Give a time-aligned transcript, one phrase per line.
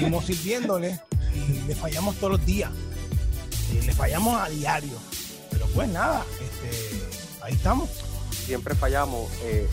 [0.00, 0.98] seguimos sirviéndole
[1.34, 2.70] y le fallamos todos los días.
[3.72, 4.98] Y le fallamos a diario.
[5.50, 7.02] Pero pues nada, este,
[7.42, 7.90] ahí estamos.
[8.46, 9.30] Siempre fallamos.
[9.42, 9.68] Eh,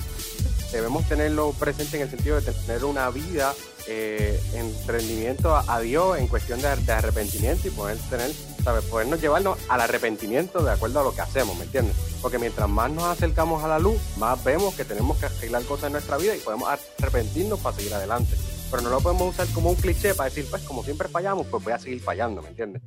[0.71, 3.53] debemos tenerlo presente en el sentido de tener una vida
[3.87, 8.30] eh, en rendimiento a, Dios en cuestión de, arrepentimiento y poder tener,
[8.62, 8.84] ¿sabes?
[8.84, 11.96] podernos llevarnos al arrepentimiento de acuerdo a lo que hacemos, ¿me entiendes?
[12.21, 15.86] Porque mientras más nos acercamos a la luz, más vemos que tenemos que arreglar cosas
[15.86, 16.68] en nuestra vida y podemos
[17.00, 18.36] arrepentirnos para seguir adelante.
[18.70, 21.63] Pero no lo podemos usar como un cliché para decir, pues como siempre fallamos, pues
[21.63, 22.81] voy a seguir fallando, ¿me entiendes?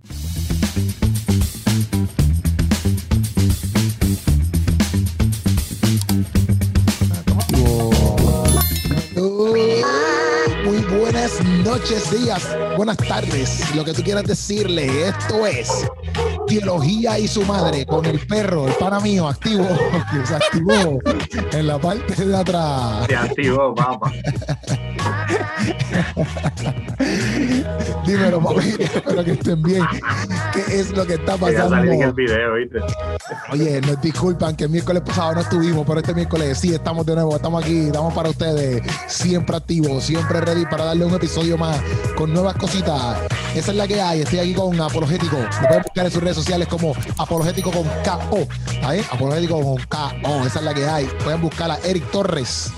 [10.98, 15.08] buenas noches, días, buenas tardes, lo que tú quieras decirle.
[15.08, 15.86] Esto es
[16.50, 19.68] Teología y su madre con el perro, el pana mío, activo,
[20.10, 20.98] que se activó
[21.52, 23.06] en la parte de atrás.
[23.06, 24.12] Se activó, papá.
[28.06, 29.84] Dímelo, mami, espero que estén bien.
[30.52, 31.76] ¿Qué es lo que está pasando?
[31.76, 32.78] en el video, ¿viste?
[33.52, 37.14] Oye, nos disculpan que el miércoles pasado no estuvimos, pero este miércoles sí estamos de
[37.14, 41.80] nuevo, estamos aquí, estamos para ustedes, siempre activos, siempre ready para darle un episodio más
[42.16, 43.18] con nuevas cositas.
[43.54, 44.22] Esa es la que hay.
[44.22, 45.36] Estoy aquí con Apologético.
[45.36, 48.46] Me pueden buscar en sus redes sociales como Apologético con K-O.
[48.82, 49.04] ¿Ahí?
[49.10, 50.46] Apologético con K-O.
[50.46, 51.06] Esa es la que hay.
[51.24, 52.70] Pueden buscar a Eric Torres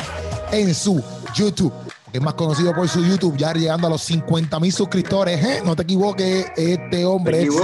[0.50, 1.02] en su
[1.34, 1.72] YouTube
[2.12, 5.44] es más conocido por su YouTube, ya llegando a los 50 mil suscriptores.
[5.44, 5.62] ¿eh?
[5.64, 7.54] No te equivoques, este hombre es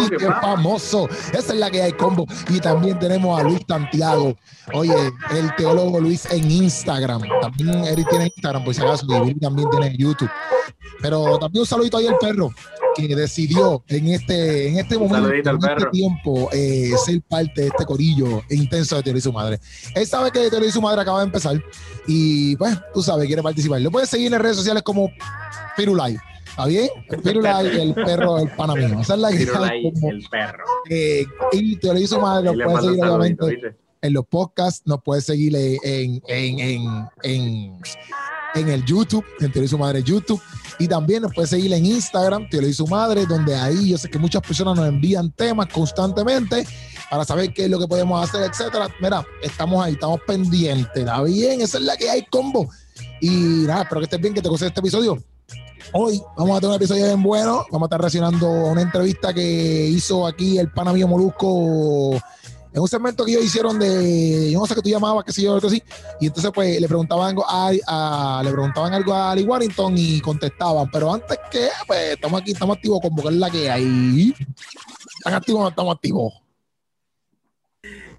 [0.41, 1.09] famoso.
[1.33, 2.27] Esa es la que hay combo.
[2.49, 4.37] Y también tenemos a Luis Santiago.
[4.73, 7.23] Oye, el teólogo Luis en Instagram.
[7.41, 10.31] También Eric tiene Instagram, por si acaso, y también tiene YouTube.
[11.01, 12.51] Pero también un saludito ahí al perro
[13.07, 17.85] que decidió en este, en este momento, en este tiempo, eh, ser parte de este
[17.85, 19.61] corillo intenso de Teoría y su madre.
[19.95, 21.63] Él sabe que Teoría y su madre acaba de empezar
[22.07, 23.81] y, pues, tú sabes, quiere participar.
[23.81, 25.11] Lo puedes seguir en redes sociales como
[25.77, 26.19] Firulai.
[26.49, 26.89] ¿Está bien?
[27.23, 29.01] Firulai, el perro, el pana mío.
[29.01, 30.65] Esa es la Firulai, el perro.
[30.91, 34.83] Eh, y Teoría y su madre lo puedes seguir, obviamente, en los podcasts.
[34.87, 37.79] Nos puedes seguir en, en, en, en,
[38.55, 40.41] en el YouTube, en Teoría y su madre YouTube.
[40.79, 44.09] Y también nos puedes seguir en Instagram, Te lo su madre, donde ahí yo sé
[44.09, 46.67] que muchas personas nos envían temas constantemente
[47.11, 48.89] para saber qué es lo que podemos hacer, etcétera.
[49.01, 51.61] Mira, estamos ahí, estamos pendientes, ¿está bien?
[51.61, 52.69] Esa es la que hay combo.
[53.21, 55.19] Y nada, espero que estés bien, que te guste este episodio.
[55.93, 57.65] Hoy vamos a tener un episodio bien bueno.
[57.71, 62.21] Vamos a estar reaccionando a una entrevista que hizo aquí el pana mío Molusco
[62.73, 65.43] en un segmento que ellos hicieron de, yo no sé qué tú llamabas, qué sé
[65.43, 65.83] yo, algo así,
[66.21, 70.91] y entonces pues le preguntaban algo a, le preguntaban algo a Ali Warrington y contestaban,
[70.91, 74.35] pero antes que, pues estamos aquí, estamos activos con porque es la que hay.
[75.19, 76.35] ¿Están activos o no estamos activos?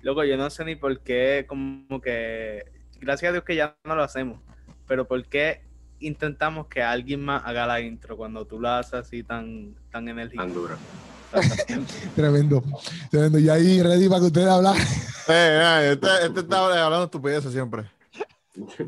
[0.01, 2.63] Loco, yo no sé ni por qué, como que,
[2.99, 4.39] gracias a Dios que ya no lo hacemos,
[4.87, 5.61] pero por qué
[5.99, 10.43] intentamos que alguien más haga la intro cuando tú la haces así tan, tan enérgica.
[10.43, 10.77] Tan dura.
[12.15, 12.63] tremendo,
[13.11, 13.39] tremendo.
[13.39, 14.73] Y ahí, ready para que ustedes hablen.
[15.27, 17.85] Eh, este, este está hablando estupideces siempre.
[18.59, 18.87] Oye,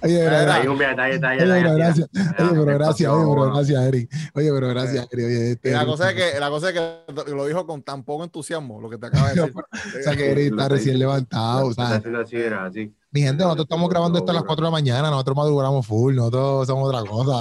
[0.00, 0.66] pero, gracias.
[0.66, 2.08] Oye, pero gracias.
[2.12, 4.10] Oye, pero gracias, oye, pero gracias, Eric.
[4.34, 5.26] Oye, pero gracias, Eric.
[5.26, 8.24] Oye, este, la, cosa es que, la cosa es que lo dijo con tan poco
[8.24, 9.54] entusiasmo, lo que te acaba de decir.
[10.00, 11.66] o sea, que Eric está recién levantado.
[11.66, 15.10] O sea, así, mi gente, nosotros estamos grabando esto a las 4 de la mañana,
[15.10, 17.40] nosotros madrugamos full, nosotros somos otra cosa.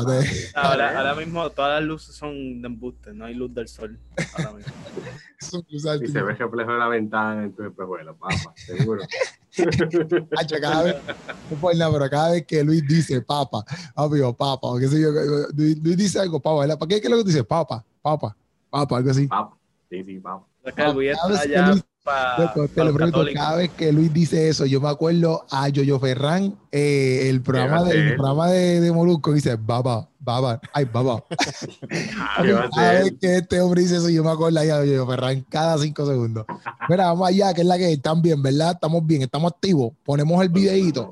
[0.56, 4.00] Ahora, ahora mismo todas las luces son de embuste, no hay luz del sol.
[4.38, 4.74] Ahora mismo.
[6.02, 9.04] y se ve reflejo de la ventana en tu espejuelo, papá, seguro.
[10.62, 10.96] cada vez,
[11.78, 15.10] no pero cada vez que Luis dice papa, papi o papa, o qué sé yo,
[15.12, 16.80] Luis dice algo, papa, ¿verdad?
[16.80, 17.44] ¿Para qué es que lo dice?
[17.44, 18.38] Papa, papa,
[18.70, 19.28] papa, algo así.
[19.28, 19.58] Papa,
[19.90, 20.46] sí, sí, papa.
[23.34, 27.84] Cada vez que Luis dice eso, yo me acuerdo a Yoyo Ferran, eh, el programa,
[27.84, 31.24] de, programa de, de Molusco, dice baba, baba, ay, baba.
[32.76, 36.06] cada vez que este hombre dice eso, yo me acuerdo a Yoyo Ferran cada cinco
[36.06, 36.46] segundos.
[36.90, 38.72] Mira, vamos allá, que es la que están bien, ¿verdad?
[38.72, 39.94] Estamos bien, estamos activos.
[40.04, 41.12] Ponemos el videito.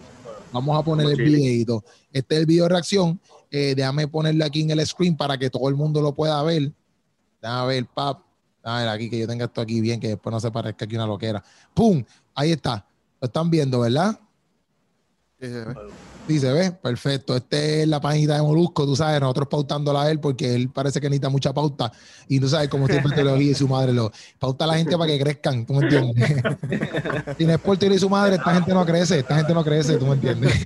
[0.51, 1.83] Vamos a poner el videito.
[2.13, 3.19] Este es el video de reacción.
[3.51, 6.71] Eh, déjame ponerlo aquí en el screen para que todo el mundo lo pueda ver.
[7.41, 8.24] Déjame ver, pap.
[8.65, 10.95] A ver, aquí que yo tenga esto aquí bien, que después no se parezca aquí
[10.95, 11.43] una loquera.
[11.73, 12.03] ¡Pum!
[12.33, 12.85] Ahí está.
[13.21, 14.19] Lo están viendo, ¿verdad?
[15.39, 15.53] Sí, Sí,
[16.27, 17.35] se ve, perfecto.
[17.35, 20.99] Esta es la página de Molusco, tú sabes, nosotros pautándola a él porque él parece
[20.99, 21.91] que necesita mucha pauta
[22.27, 24.97] y tú sabes cómo siempre te lo y su madre lo pauta a la gente
[24.97, 26.29] para que crezcan, ¿tú me entiendes?
[27.37, 29.97] si no es por y su madre, esta gente no crece, esta gente no crece,
[29.97, 30.65] ¿tú me entiendes?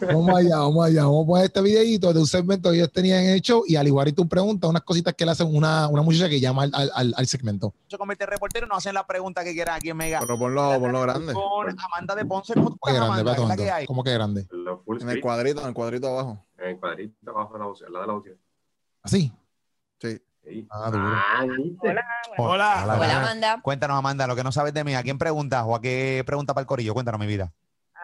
[0.00, 3.24] vamos allá, vamos allá, vamos a poner este videito de un segmento que ellos tenían
[3.24, 6.28] hecho y al igual y tú preguntas unas cositas que le hacen una, una muchacha
[6.28, 7.74] que llama al, al, al segmento.
[7.98, 10.20] Como este reportero no hacen la pregunta que quieran aquí en Mega.
[10.20, 11.32] Pero ponlo, ponlo grande.
[11.32, 13.24] Con Amanda de Ponce, ¿cómo grande?
[13.24, 13.78] ¿Qué es Beto?
[13.78, 13.86] que?
[13.86, 14.46] ¿Cómo que grande?
[15.00, 16.46] En el cuadrito, en el cuadrito abajo.
[16.58, 18.36] en el cuadrito abajo de la opción, al lado de la opción.
[19.02, 19.32] ¿Así?
[19.98, 20.20] Sí.
[20.44, 20.66] Sí.
[20.70, 20.90] Ah.
[20.92, 21.88] Ah, ¿viste?
[21.88, 22.04] Hola.
[22.38, 22.82] Hola.
[22.84, 22.96] Hola.
[22.98, 23.60] Hola, Amanda.
[23.62, 24.94] Cuéntanos, Amanda, lo que no sabes de mí.
[24.94, 26.94] ¿A quién preguntas o a qué pregunta para el corillo?
[26.94, 27.52] Cuéntanos mi vida.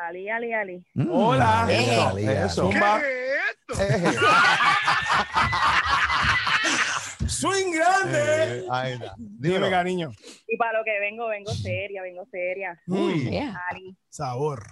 [0.06, 0.87] Ali, Ali, Ali.
[0.94, 1.66] Mm, Hola.
[1.70, 2.43] Eso, Eh.
[2.44, 2.70] eso.
[2.70, 3.00] Zumba.
[3.00, 3.37] Eh,
[7.28, 8.61] Swing grande.
[8.61, 9.14] eh, ahí está.
[9.19, 10.11] Dime, cariño.
[10.49, 12.81] Y para lo que vengo, vengo seria, vengo seria.
[12.87, 13.55] Mm, Yeah.
[13.70, 14.62] Ali, sabor.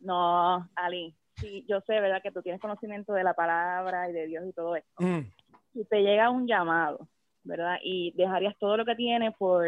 [0.00, 1.14] no, Ali.
[1.36, 2.20] Sí, yo sé, ¿verdad?
[2.20, 4.90] Que tú tienes conocimiento de la palabra y de Dios y todo esto.
[4.98, 5.20] Mm.
[5.72, 7.06] Si te llega un llamado,
[7.44, 7.78] ¿verdad?
[7.82, 9.64] Y dejarías todo lo que tienes por,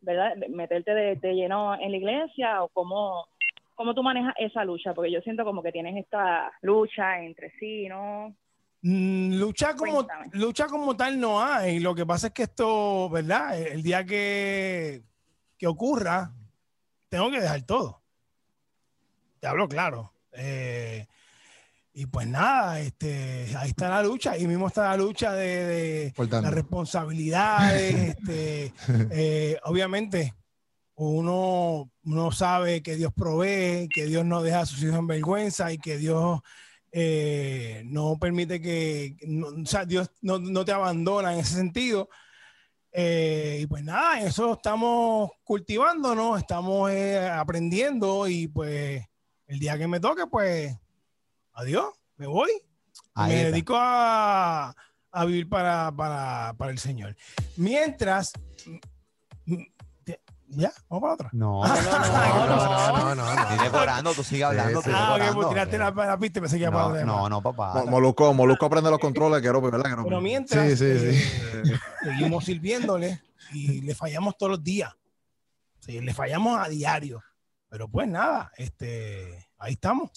[0.00, 0.34] ¿verdad?
[0.48, 3.26] Meterte de, de lleno en la iglesia o cómo,
[3.74, 7.88] cómo tú manejas esa lucha, porque yo siento como que tienes esta lucha entre sí,
[7.88, 8.34] ¿no?
[8.82, 11.80] Mm, Lucha como, lucha como tal no hay.
[11.80, 13.58] Lo que pasa es que esto, ¿verdad?
[13.60, 15.02] El día que,
[15.58, 16.32] que ocurra,
[17.08, 18.02] tengo que dejar todo.
[19.40, 20.12] Te hablo claro.
[20.32, 21.06] Eh,
[21.94, 24.32] y pues nada, este, ahí está la lucha.
[24.32, 27.94] Ahí mismo está la lucha de, de las responsabilidades.
[28.18, 28.72] este,
[29.10, 30.34] eh, obviamente,
[30.96, 35.72] uno, uno sabe que Dios provee, que Dios no deja a sus hijos en vergüenza
[35.72, 36.40] y que Dios
[36.98, 42.08] eh, no permite que, no- o sea, Dios no, no te abandona en ese sentido.
[42.90, 49.04] Eh, y pues nada, en eso estamos cultivándonos, estamos eh, aprendiendo y pues
[49.46, 50.74] el día que me toque, pues
[51.52, 52.50] adiós, me voy.
[53.12, 53.50] Ahí me está.
[53.50, 54.74] dedico a,
[55.10, 57.14] a vivir para, para, para el Señor.
[57.58, 58.32] Mientras,
[60.56, 61.30] ya, vamos para otra.
[61.32, 63.40] No, No, no, no, no, no, no.
[63.42, 64.80] Estoy decorando, tú sigue hablando.
[64.92, 67.74] Ah, ok, pues tiraste la, la pista y que iba para No, no, no, papá.
[67.74, 69.90] Mo- Molusco, Molusco aprende los controles, que ¿verdad?
[69.96, 71.32] Que Pero mientras Sí, sí, sí.
[71.70, 73.20] eh, seguimos sirviéndole
[73.52, 74.92] y le fallamos todos los días.
[75.80, 77.22] Sí, le fallamos a diario.
[77.68, 80.10] Pero pues nada, este, ahí estamos.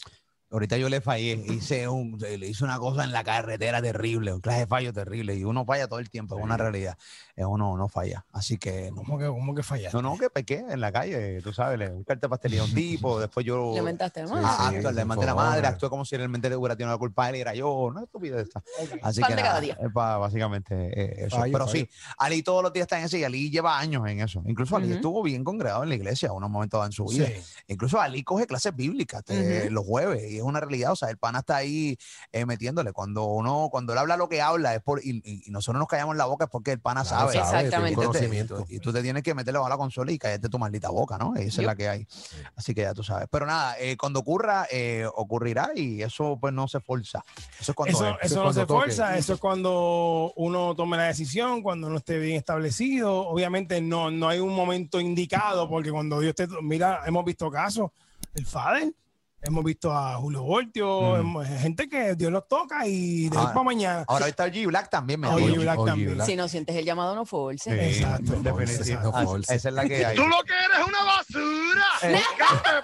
[0.51, 4.41] Ahorita yo le fallé, hice, un, le hice una cosa en la carretera terrible, un
[4.41, 6.97] clase de fallo terrible, y uno falla todo el tiempo, es una realidad,
[7.37, 9.95] uno no falla, así que no, ¿Cómo que, cómo que fallaste?
[9.95, 13.19] no, no, que pequé en la calle, tú sabes, le buscarte pastelería a un tipo,
[13.19, 14.47] después yo Le mentaste, ah, hermano.
[14.71, 17.29] Sí, acto- le mandé la madre, actué como si realmente le hubiera tenido la culpa
[17.29, 18.59] él y era yo, no estupidez esta.
[18.81, 18.99] Ok.
[19.03, 19.77] Así Pan que de nada, cada día.
[19.79, 21.37] es pa- básicamente eh, eso.
[21.37, 21.79] Fallo, Pero fallo.
[21.85, 24.41] sí, Ali todos los días está en eso y Ali lleva años en eso.
[24.47, 24.95] Incluso Ali Ujú.
[24.95, 27.27] estuvo bien congregado en la iglesia unos momentos en su vida.
[27.27, 27.33] Sí.
[27.67, 29.73] Incluso Ali coge clases bíblicas eh, Ujú.
[29.73, 30.91] los jueves y es una realidad.
[30.91, 31.97] O sea, el pana está ahí
[32.31, 32.91] eh, metiéndole.
[32.93, 36.15] Cuando uno, cuando él habla lo que habla, es por, y, y- nosotros nos callamos
[36.17, 37.37] la boca es porque el pana Claro, sabe.
[37.39, 37.95] Exactamente.
[37.95, 38.59] Conocimiento.
[38.61, 40.89] Y tú, y tú te tienes que meterle a la consola y callarte tu maldita
[40.89, 41.35] boca, ¿no?
[41.35, 41.65] Esa es Yup.
[41.65, 42.07] la que hay.
[42.55, 43.27] Así que ya tú sabes.
[43.31, 47.23] Pero nada, eh, cuando ocurra, eh, ocurrirá y eso pues no se forza.
[47.59, 48.31] Eso es cuando Eso, es.
[48.31, 48.79] eso no cuando se toque.
[48.81, 53.27] fuerza, eso es cuando uno tome la decisión, cuando no esté bien establecido.
[53.27, 56.47] Obviamente no, no hay un momento indicado, porque cuando Dios te...
[56.61, 57.91] Mira, hemos visto casos,
[58.33, 58.93] el Fader,
[59.41, 61.19] hemos visto a Julio Voltio, Mm.
[61.19, 64.05] hemos- gente que Dios los toca y de hoy Ah, para mañana.
[64.07, 65.21] Ahora está el G Black también.
[65.21, 66.15] Black también.
[66.15, 66.27] Black.
[66.27, 67.69] Si no sientes el llamado, no force.
[67.69, 68.33] Sí, Exacto.
[68.43, 69.55] No Ah, force.
[69.55, 70.15] Esa es la que hay.
[70.17, 71.85] lo que eres una basura!
[72.03, 72.21] Eh.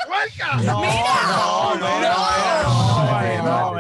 [0.08, 0.56] puerca!
[0.58, 2.00] No, no, no, no,
[2.64, 3.76] no, no.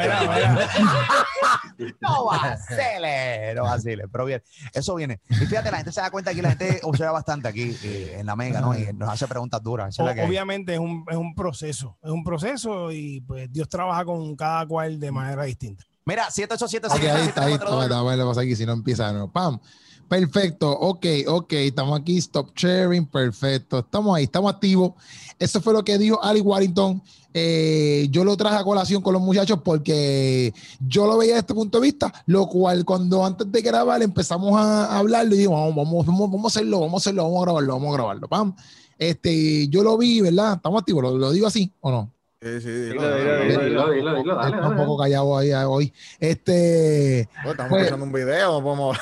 [2.01, 4.41] No vacile, no vacile, pero bien,
[4.73, 5.19] eso viene.
[5.29, 8.25] Y fíjate, la gente se da cuenta aquí, la gente observa bastante aquí eh, en
[8.25, 8.77] la mega, ¿no?
[8.77, 9.89] Y nos hace preguntas duras.
[9.89, 10.27] esa es la que hay.
[10.27, 14.65] Obviamente es un, es un proceso, es un proceso y pues Dios trabaja con cada
[14.67, 15.83] cual de manera distinta.
[16.05, 17.65] Mira, 787 Ok, ahí está, ahí está.
[17.65, 19.11] Vamos a ver lo que pasa aquí si no empieza.
[19.11, 19.31] No.
[19.31, 19.59] Pam.
[20.07, 20.71] Perfecto.
[20.71, 21.53] Ok, ok.
[21.53, 22.17] Estamos aquí.
[22.17, 23.07] Stop sharing.
[23.07, 23.79] Perfecto.
[23.79, 24.25] Estamos ahí.
[24.25, 24.93] Estamos activos.
[25.39, 27.01] Eso fue lo que dijo Ali Warrington.
[27.33, 31.53] Eh, yo lo traje a colación con los muchachos porque yo lo veía desde este
[31.53, 35.75] punto de vista, lo cual cuando antes de grabar empezamos a hablarlo y digo, vamos,
[35.75, 38.27] vamos, vamos, vamos a hacerlo, vamos a hacerlo, vamos a grabarlo, vamos a grabarlo.
[38.29, 38.55] Pam.
[38.97, 40.53] Este, yo lo vi, ¿verdad?
[40.53, 42.14] Estamos activos, lo, lo digo así o no.
[42.45, 43.91] Sí, sí, Dilo, dilo, dilo, dilo, dilo, dilo.
[43.91, 45.91] Dilo, dilo, dilo, dale, Está un poco callado ahí hoy.
[46.19, 48.97] Este, Estamos Pues- escuchando un video, no podemos.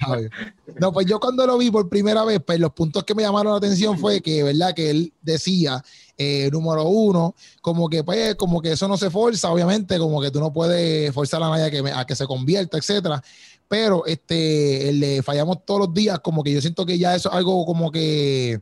[0.00, 0.28] Javi.
[0.78, 3.52] No, pues yo cuando lo vi por primera vez, pues los puntos que me llamaron
[3.52, 4.74] la atención fue que, ¿verdad?
[4.74, 5.82] Que él decía,
[6.18, 10.30] eh, número uno, como que pues, como que eso no se forza, obviamente, como que
[10.30, 13.22] tú no puedes forzar a nadie a que, me- a que se convierta, etcétera.
[13.66, 17.30] Pero este, el de fallamos todos los días, como que yo siento que ya eso
[17.30, 18.60] es algo como que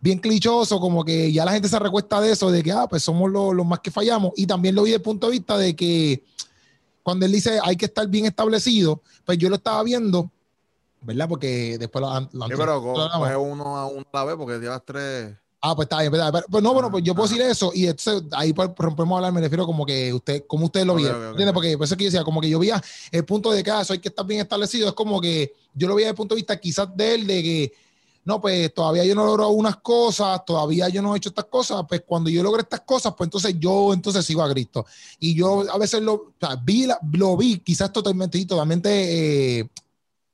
[0.00, 3.02] bien clichoso, como que ya la gente se recuesta de eso, de que, ah, pues
[3.02, 4.32] somos los, los más que fallamos.
[4.36, 6.22] Y también lo vi desde el punto de vista de que
[7.02, 10.30] cuando él dice hay que estar bien establecido, pues yo lo estaba viendo,
[11.02, 11.28] ¿verdad?
[11.28, 14.82] Porque después lo, lo- Sí, pero coge uno a uno a la vez porque llevas
[14.84, 15.34] tres.
[15.66, 16.30] Ah, pues está bien, ¿verdad?
[16.30, 17.28] Pero, pues no, bueno, pues yo puedo Ah.
[17.30, 20.86] decir eso y entonces ahí pues, podemos hablar, me refiero como que usted, como ustedes
[20.86, 21.30] lo vieron, ok, ok.
[21.30, 21.54] ¿entiendes?
[21.54, 23.82] Porque por eso que yo decía, como que yo veía el punto de que ah,
[23.88, 26.40] hay que estar bien establecido, es como que yo lo veía desde el punto de
[26.40, 27.72] vista quizás de él, de que
[28.24, 31.84] no, pues todavía yo no logro unas cosas, todavía yo no he hecho estas cosas,
[31.88, 34.86] pues cuando yo logre estas cosas, pues entonces yo entonces sigo a Cristo.
[35.18, 39.58] Y yo a veces lo, o sea, vi, la- lo vi quizás totalmente, y totalmente,
[39.60, 39.68] eh,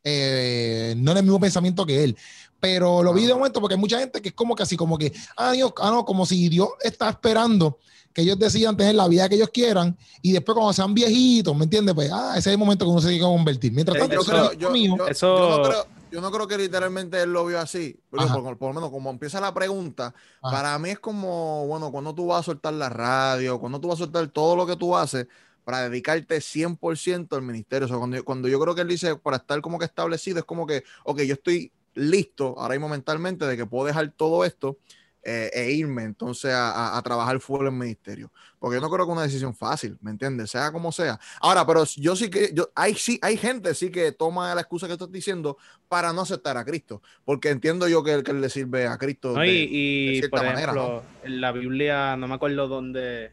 [0.05, 2.17] eh, no en el mismo pensamiento que él,
[2.59, 4.97] pero lo vi de momento porque hay mucha gente que es como que así, como
[4.99, 7.79] que, ah, Dios, ah, no, como si Dios está esperando
[8.13, 11.65] que ellos decidan tener la vida que ellos quieran y después cuando sean viejitos, ¿me
[11.65, 11.95] entiendes?
[11.95, 13.73] Pues, ah, ese es el momento que uno se tiene que convertir.
[13.73, 14.95] Mientras Eh, tanto, yo, ese creo, yo, mío.
[14.99, 17.99] yo- Eso- yo no creo, yo no creo que literalmente él lo vio así.
[18.11, 20.51] Pero por, por lo menos como empieza la pregunta, Ajá.
[20.51, 23.97] para mí es como, bueno, cuando tú vas a soltar la radio, cuando tú vas
[23.99, 25.27] a soltar todo lo que tú haces
[25.65, 27.87] para dedicarte 100% al ministerio.
[27.87, 30.39] O sea, cuando, yo- cuando yo creo que él dice para estar como que establecido,
[30.39, 34.45] es como que, ok, yo estoy listo ahora mismo mentalmente de que puedo dejar todo
[34.45, 34.79] esto
[35.23, 38.33] eh, e irme entonces a, a- a trabajar fuera en el ministerio.
[38.59, 40.51] Porque yo no creo que es una decisión fácil, ¿me entiendes?
[40.51, 41.19] Sea como sea.
[41.41, 44.87] Ahora, pero yo sí que, yo, hay, sí, hay gente sí que toma la excusa
[44.87, 45.57] que estás diciendo
[45.89, 47.03] para no aceptar a Cristo.
[47.25, 49.35] Porque entiendo yo que, que le sirve a Cristo.
[49.35, 52.69] No, de- y, y, de cierta por manera, ejemplo, en la Biblia, no me acuerdo
[52.69, 53.33] dónde,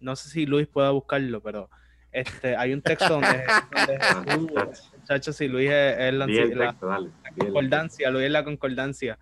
[0.00, 1.68] no sé si Luis pueda buscarlo, pero
[2.12, 6.66] este, hay un texto donde, donde Jesús, muchachos, si Luis es, es la, el la
[6.70, 7.10] texto, dale.
[7.36, 9.18] el- concordancia, Luis es la concordancia.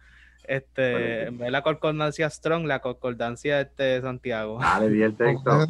[0.49, 4.59] Este, en vez de la concordancia Strong, la concordancia este de Santiago.
[4.59, 5.67] Dale, di el texto.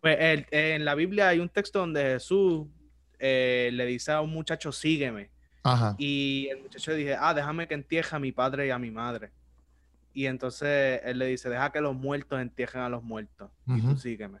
[0.00, 2.68] Pues el- en la Biblia hay un texto donde Jesús
[3.18, 5.30] eh, le dice a un muchacho, sígueme.
[5.64, 5.94] Ajá.
[5.98, 9.30] Y el muchacho dice, ah, déjame que entierre a mi padre y a mi madre.
[10.14, 13.50] Y entonces él le dice, deja que los muertos entierren a los muertos.
[13.66, 13.90] Y Ujú.
[13.90, 14.38] tú sígueme.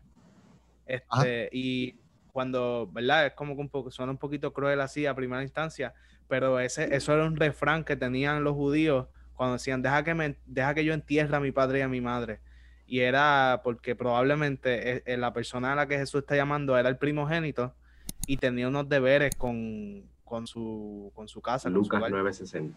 [0.86, 1.96] Este, y
[2.32, 3.26] cuando, ¿verdad?
[3.26, 5.92] Es como que un poco, suena un poquito cruel así a primera instancia,
[6.30, 10.36] pero ese, eso era un refrán que tenían los judíos cuando decían, deja que, me,
[10.46, 12.38] deja que yo entierre a mi padre y a mi madre.
[12.86, 16.88] Y era porque probablemente eh, eh, la persona a la que Jesús está llamando era
[16.88, 17.74] el primogénito
[18.26, 21.68] y tenía unos deberes con, con, su, con su casa.
[21.68, 22.10] Lucas hogar.
[22.12, 22.76] 960.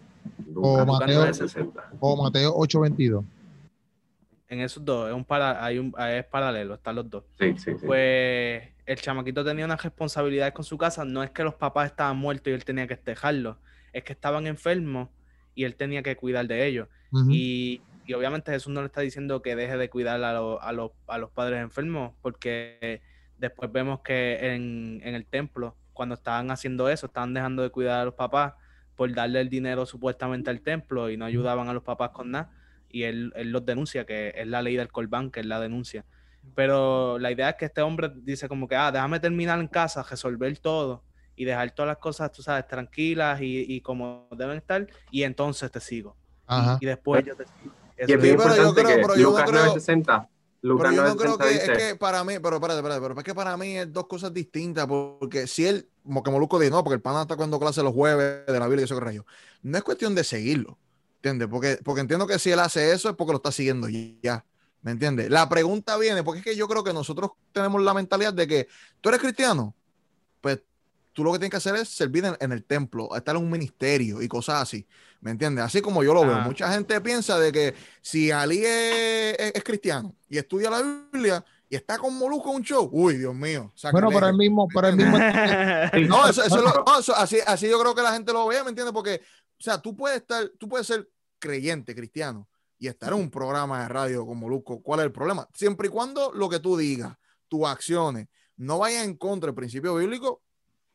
[0.55, 1.89] O Lucas Mateo, 960.
[1.99, 3.23] o Mateo 8:22.
[4.49, 7.23] En esos dos, es, un para, hay un, es paralelo, están los dos.
[7.39, 7.85] Sí, sí, sí.
[7.85, 11.05] Pues el chamaquito tenía unas responsabilidades con su casa.
[11.05, 13.57] No es que los papás estaban muertos y él tenía que dejarlos,
[13.93, 15.09] es que estaban enfermos
[15.55, 16.87] y él tenía que cuidar de ellos.
[17.31, 20.71] Y, y obviamente Jesús no le está diciendo que deje de cuidar a, lo- a,
[20.71, 23.01] los, a los padres enfermos, porque
[23.37, 28.01] después vemos que en, en el templo, cuando estaban haciendo eso, estaban dejando de cuidar
[28.01, 28.53] a los papás
[28.95, 32.51] por darle el dinero supuestamente al templo y no ayudaban a los papás con nada.
[32.89, 36.05] Y él, él los denuncia, que es la ley del Corbán, que es la denuncia.
[36.55, 40.03] Pero la idea es que este hombre dice como que, ah, déjame terminar en casa,
[40.03, 41.03] resolver todo
[41.35, 45.71] y dejar todas las cosas, tú sabes, tranquilas y, y como deben estar, y entonces
[45.71, 46.15] te sigo.
[46.45, 46.77] Ajá.
[46.79, 47.73] Y después yo te sigo.
[47.97, 50.29] Y Eso es bien pero yo creo- que pero yo no Lucas creo- 960.
[50.61, 53.01] Lucas Pero yo no creo 960 que dice, es que para mí, pero espérate, espérate,
[53.01, 56.57] pero es que para mí es dos cosas distintas, porque si él, como que Moluco
[56.59, 58.95] dice, no, porque el pana está cuando clase los jueves de la Biblia y eso
[58.95, 59.25] que rayo,
[59.61, 60.77] no es cuestión de seguirlo,
[61.15, 61.49] ¿entiendes?
[61.49, 64.45] Porque, porque entiendo que si él hace eso es porque lo está siguiendo ya,
[64.83, 65.29] ¿me entiendes?
[65.31, 68.67] La pregunta viene, porque es que yo creo que nosotros tenemos la mentalidad de que
[69.01, 69.73] tú eres cristiano,
[70.41, 70.59] pues
[71.13, 73.49] tú lo que tienes que hacer es servir en, en el templo, estar en un
[73.49, 74.85] ministerio y cosas así,
[75.21, 75.63] ¿me entiendes?
[75.65, 76.35] Así como yo lo veo.
[76.35, 76.41] Ah.
[76.45, 81.43] Mucha gente piensa de que si Ali es, es- es cristiano y estudia la Biblia
[81.69, 83.71] y está con Molusco en un show, uy, Dios mío.
[83.93, 85.17] Bueno, pero el mismo, pero el mismo.
[86.07, 88.47] No, eso, eso es lo- no, eso- así, así yo creo que la gente lo
[88.47, 88.93] ve, ¿me entiendes?
[88.93, 89.21] Porque,
[89.59, 91.07] o sea, tú puedes estar, tú puedes ser
[91.39, 92.47] creyente, cristiano,
[92.83, 94.81] y estar en un programa de radio como Molusco.
[94.83, 95.47] ¿Cuál es el problema?
[95.53, 97.15] Siempre y cuando lo que tú digas,
[97.47, 100.41] tus acciones, no vayan en contra del principio bíblico,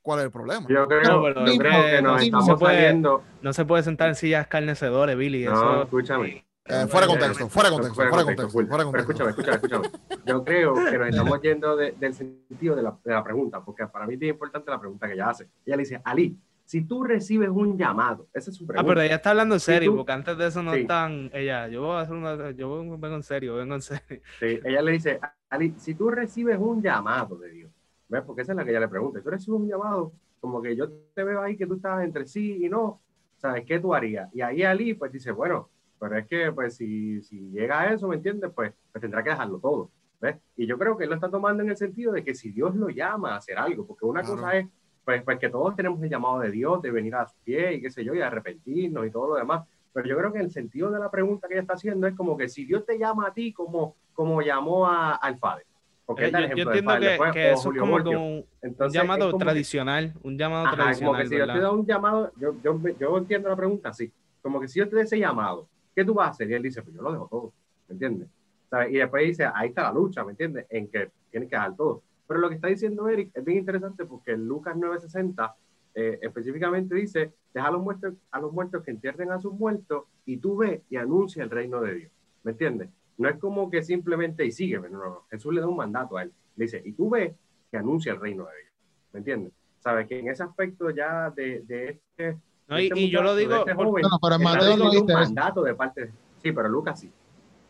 [0.03, 0.67] ¿cuál es el problema?
[0.69, 3.23] yo creo, No, pero yo es creo que nos no se estamos puede- saliendo.
[3.41, 5.47] no se puede sentar en sillas escarnecedores, Billy.
[5.47, 6.45] No, Eso, escúchame.
[6.67, 8.67] Eh, fuera de contexto, fuera de contexto, fuera de contexto, full.
[8.67, 9.13] fuera contexto.
[9.13, 10.23] escúchame, escúchame, escúchame.
[10.27, 13.87] Yo creo que nos estamos yendo de- del sentido de la, de la pregunta, porque
[13.87, 15.45] para mí es importante la pregunta que ella hace.
[15.65, 18.89] Ella le dice, Ali, si tú recibes un llamado, esa es su Ah, pregunta.
[18.91, 20.81] pero ella está hablando en Si serio, tú- porque antes de eso no Sí.
[20.81, 21.31] están.
[21.33, 22.51] Ella, yo voy a hacer una.
[22.51, 24.21] Yo vengo en serio, vengo en serio.
[24.39, 27.73] Sí, ella le dice, Ali, si tú recibes un llamado de Dios,
[28.09, 28.23] ¿ves?
[28.23, 29.19] Porque esa es la que ella le pregunta.
[29.19, 32.27] Si tú recibes un llamado, como que yo te veo ahí que tú estás entre
[32.27, 33.01] sí y no,
[33.39, 34.29] ¿sabes qué tú harías?
[34.35, 38.07] Y ahí Ali, pues dice, bueno, pero es que, pues, si, si llega a eso,
[38.09, 38.51] ¿me entiendes?
[38.55, 40.37] Pues, pues tendrá que dejarlo todo, ¿ves?
[40.57, 42.77] Y yo creo que él lo está tomando en el sentido de que si Dios
[42.77, 44.37] lo llama a hacer algo, porque una Claro.
[44.37, 44.67] cosa es,
[45.09, 47.81] pues, pues que todos tenemos el llamado de Dios, de venir a su pie y
[47.81, 49.67] qué sé yo, y arrepentirnos y todo lo demás.
[49.95, 52.37] Pero yo creo que el sentido de la pregunta que ella está haciendo es como
[52.37, 55.65] que si Dios te llama a ti como, como llamó a, al Fader.
[56.05, 57.97] Porque Eh, yo, yo del entiendo Fader, que, después, que o eso es Julio como
[58.05, 60.15] que un, un Entonces, llamado es como que- tradicional.
[60.23, 61.23] Un llamado Ajá, como tradicional.
[61.23, 64.13] que si yo te doy un llamado, yo, yo, yo entiendo la pregunta así,
[64.43, 66.51] como que si yo te doy ese llamado, ¿qué tú vas a hacer?
[66.51, 67.53] Y él dice, pues yo lo dejo todo,
[67.89, 68.29] ¿me entiendes?
[68.69, 68.93] ¿Sabes?
[68.93, 70.67] Y después dice, ahí está la lucha, ¿me entiendes?
[70.69, 72.03] En que tienes que dejar todo.
[72.29, 75.57] Pero lo que está diciendo Eric es bien interesante porque en Lucas 960
[75.95, 80.05] eh, específicamente dice, deja a los, muertos, a los muertos que entierren a sus muertos
[80.27, 82.13] y tú ve y anuncia el reino de Dios.
[82.45, 82.91] ¿Me entiendes?
[83.17, 86.23] No es como que simplemente y sígueme, no, no, Jesús le da un mandato a
[86.23, 86.33] él.
[86.57, 87.35] Le dice, y tú ve
[87.71, 88.73] que anuncia el reino de Dios.
[89.13, 89.53] ¿Me entiendes?
[89.81, 92.39] Sabes que en ese aspecto ya de, de este...
[92.69, 95.07] No, de y, este y yo lo digo, este joven, No, pero Mateo no un
[95.07, 96.13] mandato de parte de...
[96.43, 97.11] Sí, pero Lucas sí.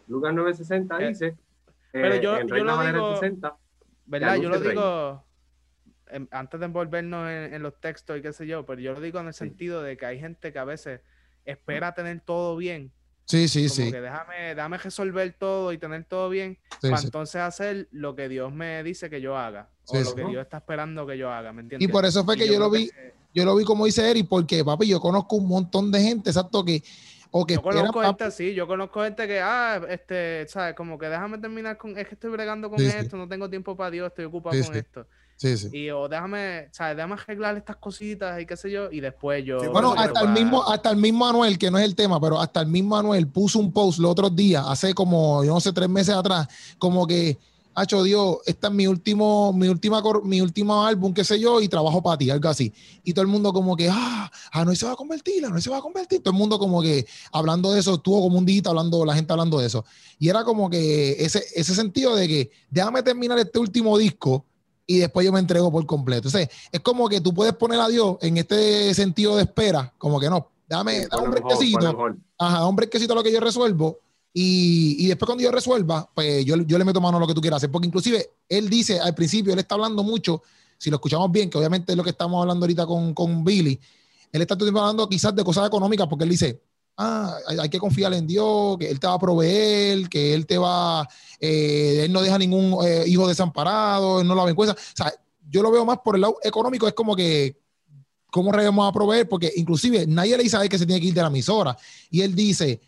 [0.09, 1.37] Lucas 9.60 Eh, dice...
[1.93, 3.57] pero eh, yo- en yo Reina lo Valera digo- 60,
[4.09, 4.37] ¿verdad?
[4.37, 5.25] Yo lo digo
[6.31, 9.21] antes de envolvernos en, en los textos y qué sé yo, pero yo lo digo
[9.21, 9.39] en el Sí.
[9.41, 11.01] sentido de que hay gente que a veces
[11.45, 12.93] espera tener todo bien,
[13.27, 13.93] Sí, sí, como sí.
[13.93, 17.07] que déjame, déjame resolver todo y tener todo bien, sí, para sí.
[17.09, 20.57] entonces hacer lo que Dios me dice que yo haga, o lo que Dios está
[20.59, 21.87] esperando que yo haga, ¿me entiendes?
[21.87, 24.27] Y por eso fue que yo, lo vi, que- yo lo vi como dice Eric,
[24.31, 26.83] porque papi, yo conozco un montón de gente, exacto, que
[27.31, 30.75] o que Yo conozco gente así, yo conozco gente que, ah, este, ¿sabes?
[30.75, 32.97] Como que déjame terminar con, es que estoy bregando con Sí, sí.
[32.97, 34.79] esto, no tengo tiempo para Dios, estoy ocupado Sí, con sí.
[34.81, 35.07] esto.
[35.37, 35.69] Sí, sí.
[35.73, 36.97] Y o déjame, ¿sabes?
[36.97, 39.61] Déjame arreglar estas cositas y qué sé yo, y después yo...
[39.61, 42.41] Sí, Bueno, hasta el mismo, hasta el mismo Anuel, que no es el tema, pero
[42.41, 45.73] hasta el mismo Anuel puso un post los otros días, hace como, yo no sé,
[45.73, 47.39] tres meses atrás, como que,
[47.81, 51.69] hacho Dios, esta es mi último, mi última, mi último álbum, qué sé yo, y
[51.69, 52.73] trabajo para ti, algo así.
[53.05, 55.79] Y todo el mundo como que, ah, Anuel se va a convertir, Anuel se va
[55.79, 56.23] a convertir.
[56.23, 59.33] Todo el mundo como que hablando de eso, estuvo como un día hablando, la gente
[59.33, 59.85] hablando de eso.
[60.19, 64.45] Y era como que ese, ese sentido de que, déjame terminar este último disco
[64.87, 66.29] y después yo me entrego por completo.
[66.29, 69.95] O sea, es como que tú puedes poner a Dios en este sentido de espera,
[69.99, 74.01] como que no, dame, dame un brequecito, ajá, un brequecito a lo que yo resuelvo.
[74.33, 77.35] Y, y después cuando yo resuelva, pues yo, yo le meto mano a lo que
[77.35, 77.71] tú quieras hacer.
[77.71, 80.43] Porque inclusive él dice al principio, él está hablando mucho,
[80.77, 83.79] si lo escuchamos bien, que obviamente es lo que estamos hablando ahorita con, con Billy,
[84.33, 86.61] él está todo el tiempo hablando quizás de cosas económicas, porque él dice,
[86.99, 90.47] ah, hay, hay que confiar en Dios, que Él te va a proveer, que Él
[90.47, 91.09] te va,
[91.41, 94.75] eh, Él no deja ningún eh, hijo desamparado, Él no lo avergüenza.
[94.75, 95.13] O sea,
[95.49, 97.57] yo lo veo más por el lado económico, es como que,
[98.31, 99.29] ¿cómo vamos a proveer?
[99.29, 101.77] Porque inclusive nadie le dice a él que se tiene que ir de la emisora.
[102.11, 102.81] Y él dice,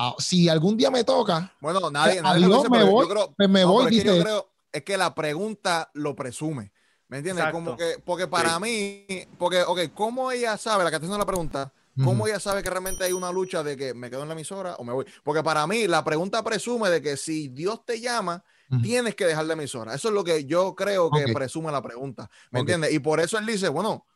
[0.00, 3.34] ah, si algún día me toca, Bueno, nadie, A nadie dice, me voy, yo creo,
[3.36, 4.24] pues me no, voy, es que yo dice.
[4.24, 6.72] creo es que la pregunta lo presume.
[7.08, 7.44] ¿Me entiendes?
[7.44, 7.64] Exacto.
[7.64, 9.04] Como que, porque para mí,
[9.36, 11.72] porque, ok, ¿cómo ella sabe, la que está haciendo la pregunta,
[12.04, 14.76] cómo ella sabe que realmente hay una lucha de que me quedo en la emisora
[14.76, 15.04] o me voy?
[15.24, 18.44] Porque para mí, la pregunta presume de que si Dios te llama,
[18.80, 19.92] tienes que dejar la emisora.
[19.94, 22.30] Eso es lo que yo creo que presume la pregunta.
[22.52, 22.62] ¿Me Ok.
[22.62, 22.92] entiendes?
[22.92, 24.06] Y por eso él dice, bueno,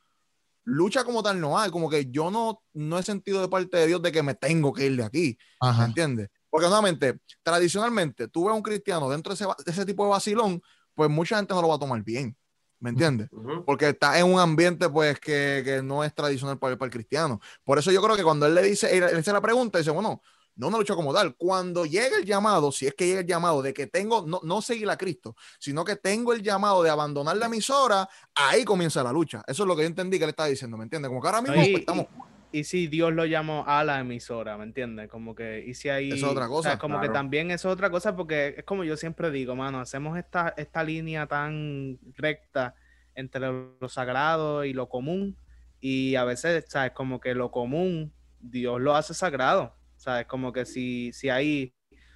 [0.65, 3.87] lucha como tal no hay, como que yo no, no he sentido de parte de
[3.87, 5.39] Dios de que me tengo que ir de aquí.
[5.61, 5.85] ¿Me Ajá.
[5.87, 6.29] entiendes?
[6.51, 10.11] Porque nuevamente, tradicionalmente, tú ves a un cristiano dentro de ese, de ese tipo de
[10.11, 10.63] vacilón,
[10.95, 12.37] pues mucha gente no lo va a tomar bien.
[12.81, 13.31] ¿Me entiendes?
[13.65, 16.93] Porque está en un ambiente, pues, que, que no es tradicional para, el- para el
[16.93, 17.41] cristiano.
[17.65, 19.91] Por eso yo creo que cuando él le dice, él, él hace la pregunta, dice,
[19.91, 20.21] bueno,
[20.57, 21.35] no una lucha como tal.
[21.37, 24.63] Cuando llegue el llamado, si es que llega el llamado de que tengo, no, no
[24.63, 29.13] seguir a Cristo, sino que tengo el llamado de abandonar la emisora, ahí comienza la
[29.13, 29.43] lucha.
[29.47, 31.09] Eso es lo que yo entendí que él estaba diciendo, ¿me entiendes?
[31.09, 32.07] Como que ahora mismo y, pues, estamos...
[32.07, 35.11] y- y si Dios lo llamó a la emisora, ¿me entiendes?
[35.11, 35.89] Como que, y si.
[35.89, 37.15] Eso es otra cosa, o sea, como que claro.
[37.15, 40.85] también eso es otra cosa, porque es como yo siempre digo, mano, hacemos esta, esta
[40.85, 42.77] línea tan recta
[43.17, 45.37] entre lo sagrado y lo común,
[45.81, 46.93] y a veces, ¿sabes?
[46.93, 50.27] Como que lo común, Dios lo hace sagrado, ¿sabes?
[50.27, 51.75] Como que si, si ahí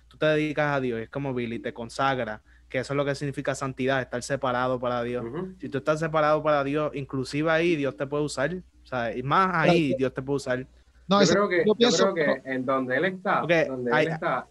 [0.08, 3.14] tú te dedicas a Dios, es como Billy, te consagra, que eso es lo que
[3.14, 5.24] significa santidad, estar separado para Dios.
[5.58, 9.16] Si tú estás separado para Dios, inclusive ahí Dios te puede usar, ¿sabes?
[9.16, 10.66] Y más ahí Dios te puede usar.
[11.08, 13.90] No, yo, ese- creo que, yo yo pienso creo que en donde él está, donde
[13.90, 14.46] él está,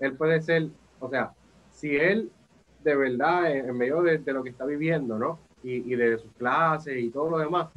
[0.00, 0.68] él puede ser,
[1.00, 1.32] o sea,
[1.70, 2.30] si él
[2.82, 5.38] de verdad, en, en medio de, de lo que está viviendo, ¿no?
[5.62, 7.68] Y, y de sus clases y todo lo demás,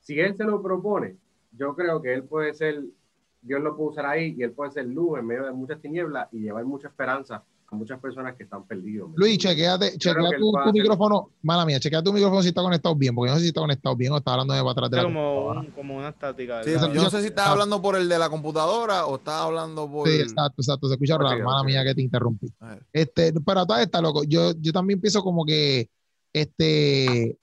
[0.00, 1.16] si él se lo propone,
[1.52, 2.82] yo creo que él puede ser,
[3.42, 6.28] Dios lo puede usar ahí y él puede ser luz en medio de muchas tinieblas
[6.32, 9.08] y llevar mucha esperanza a muchas personas que están perdidos.
[9.10, 12.62] ¿me Luis, chequeate, chequea tu, tu hacer- micrófono, mala mía, chequea tu micrófono si está
[12.62, 14.72] conectado bien, porque yo no sé si está conectado bien o está hablando de para
[14.72, 16.62] atrás de Es la como, un- como una estática.
[16.64, 17.52] Yo no sé si estás Ah.
[17.52, 20.08] hablando por el de la computadora o estás hablando por...
[20.08, 22.48] Sí, exacto, exacto, se escucha raro, mala mía que te interrumpí.
[22.92, 25.88] Este, pero toda esta, loco, yo, yo también pienso como que
[26.32, 27.38] este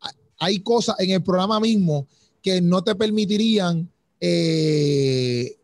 [0.00, 2.06] ha- hay cosas en el programa mismo
[2.42, 3.88] que no te permitirían
[4.20, 5.56] eh,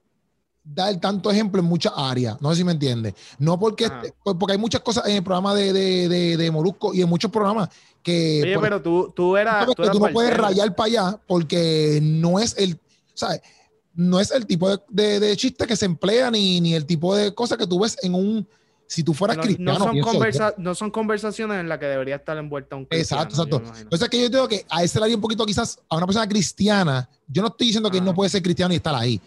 [0.64, 2.40] dar tanto ejemplo en muchas áreas.
[2.40, 3.14] No sé si me entiendes.
[3.38, 6.94] No porque, este- porque hay muchas cosas en el programa de, de, de, de Molusco
[6.94, 7.68] y en muchos programas
[8.02, 9.66] que Oye, por pero tú, tú eras.
[9.66, 12.78] tú que eras tú no puedes rayar para allá porque no es el,
[13.14, 13.40] ¿sabes?
[13.94, 17.58] No es el tipo de chiste que se emplea ni, ni el tipo de cosas
[17.58, 18.48] que tú ves en un,
[18.92, 19.72] si tú fueras No, cristiano.
[19.72, 20.18] no son pienso yo.
[20.18, 23.22] conversa- no son conversaciones en las que debería estar envuelta un cristiano.
[23.22, 23.86] Exacto, exacto.
[23.90, 26.28] O sea que yo digo que a ese le un poquito quizás a una persona
[26.28, 27.08] cristiana.
[27.26, 28.02] Yo no estoy diciendo que Ah.
[28.02, 29.18] no puede ser cristiano y estar ahí,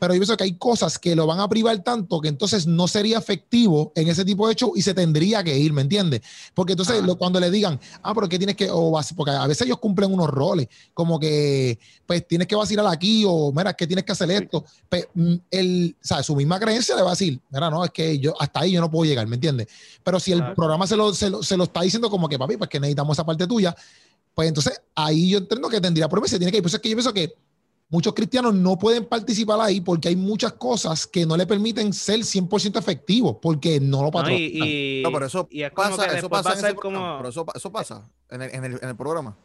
[0.00, 2.88] pero yo pienso que hay cosas que lo van a privar tanto que entonces no
[2.88, 6.22] sería efectivo en ese tipo de hecho y se tendría que ir, ¿me entiendes?
[6.54, 7.06] Porque entonces Ah.
[7.06, 9.78] lo- cuando le digan, ah, pero ¿qué tienes que, o vas- porque a veces ellos
[9.78, 14.12] cumplen unos roles, como que, pues tienes que vacilar aquí o, mira, que tienes que
[14.12, 14.64] hacer esto.
[14.88, 15.06] Pues,
[15.50, 18.34] el, o sea, su misma creencia le va a decir, mira, no, es que yo
[18.40, 19.66] hasta ahí yo no puedo llegar, ¿me entiendes?
[20.02, 20.54] Pero si el Claro.
[20.54, 23.14] programa se lo, se, lo, se lo está diciendo como que, papi, pues que necesitamos
[23.16, 23.76] esa parte tuya,
[24.34, 26.62] pues entonces ahí yo entiendo que tendría problema y se tiene que ir.
[26.62, 27.34] Por eso es que yo pienso que
[27.90, 32.20] muchos cristianos no pueden participar ahí porque hay muchas cosas que no le permiten ser
[32.20, 34.10] 100% efectivos porque no lo ¿no?
[34.12, 34.68] patrocinan.
[34.68, 37.16] Y, y, No, pero eso y es como pasa, eso pasa en ese como...
[37.18, 39.36] pero eso, eso pasa en el, en el, en el programa.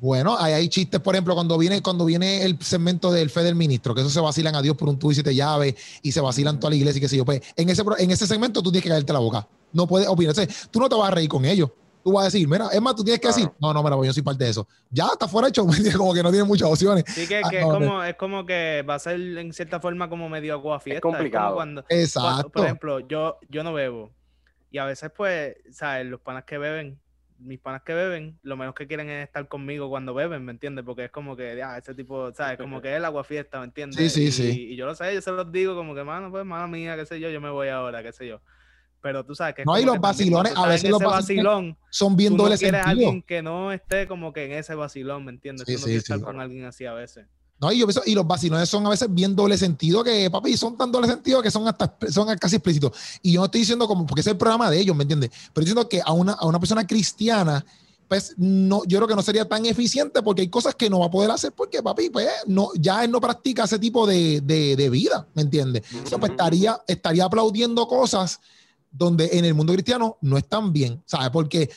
[0.00, 3.54] Bueno, ahí hay chistes, por ejemplo, cuando viene, cuando viene el segmento del fe del
[3.54, 6.20] ministro, que eso se vacilan a Dios por un tú y siete llaves y se
[6.20, 7.24] vacilan toda la iglesia y qué sé yo.
[7.24, 9.46] Pues en ese, pro- en ese segmento tú tienes que caerte la boca.
[9.72, 10.32] No puedes opinar.
[10.32, 11.70] O sea, tú no te vas a reír con ellos.
[12.04, 13.36] Tú vas a decir, mira, es más, tú tienes que Claro.
[13.36, 14.66] decir, no, no, mira, pues yo soy parte de eso.
[14.90, 15.64] Ya está fuera hecho,
[15.96, 17.04] como que no tiene muchas opciones.
[17.06, 19.78] Sí, que, Ah, que no, es, como, es como que va a ser en cierta
[19.80, 20.96] forma como medio aguafiesta.
[20.96, 21.54] Es complicado.
[21.54, 22.28] cuando, Exacto.
[22.32, 24.12] Cuando- por ejemplo, yo, yo no bebo.
[24.70, 26.06] Y a veces, pues, ¿sabes?
[26.06, 26.98] Los panas que beben,
[27.38, 30.84] mis panas que beben, lo menos que quieren es estar conmigo cuando beben, ¿me entiendes?
[30.84, 32.56] Porque es como que, ya, ese tipo, ¿sabes?
[32.58, 34.12] Como que es el agua fiesta, ¿me entiendes?
[34.12, 34.60] Sí, sí, y, sí.
[34.72, 37.04] Y yo lo sé, yo se los digo como que, mano, pues, mala mía, qué
[37.04, 38.40] sé yo, yo me voy ahora, qué sé yo.
[39.02, 39.64] Pero tú sabes que.
[39.64, 42.84] No, y los vacilones, a veces los vacilones Son bien tú no doble quieres a
[42.84, 43.08] sentido.
[43.08, 45.66] alguien que no esté como que en ese vacilón, ¿me entiendes?
[45.66, 46.12] Sí, tú no sí, quieres sí.
[46.12, 47.26] estar con alguien así a veces.
[47.60, 50.56] No, y yo pienso, y los vacilones son a veces bien doble sentido que, papi,
[50.56, 52.92] son tan doble sentido que son hasta son casi explícitos.
[53.22, 55.30] Y yo no estoy diciendo como, porque es el programa de ellos, ¿me entiendes?
[55.30, 57.64] Pero estoy diciendo que a una, a una persona cristiana,
[58.08, 61.06] pues no, yo creo que no sería tan eficiente porque hay cosas que no va
[61.06, 64.74] a poder hacer porque, papi, pues no, ya él no practica ese tipo de, de,
[64.74, 65.82] de vida, ¿me entiendes?
[66.04, 68.40] O sea, pues estaría, estaría aplaudiendo cosas
[68.92, 71.30] donde en el mundo cristiano no están bien, ¿sabes?
[71.30, 71.70] Porque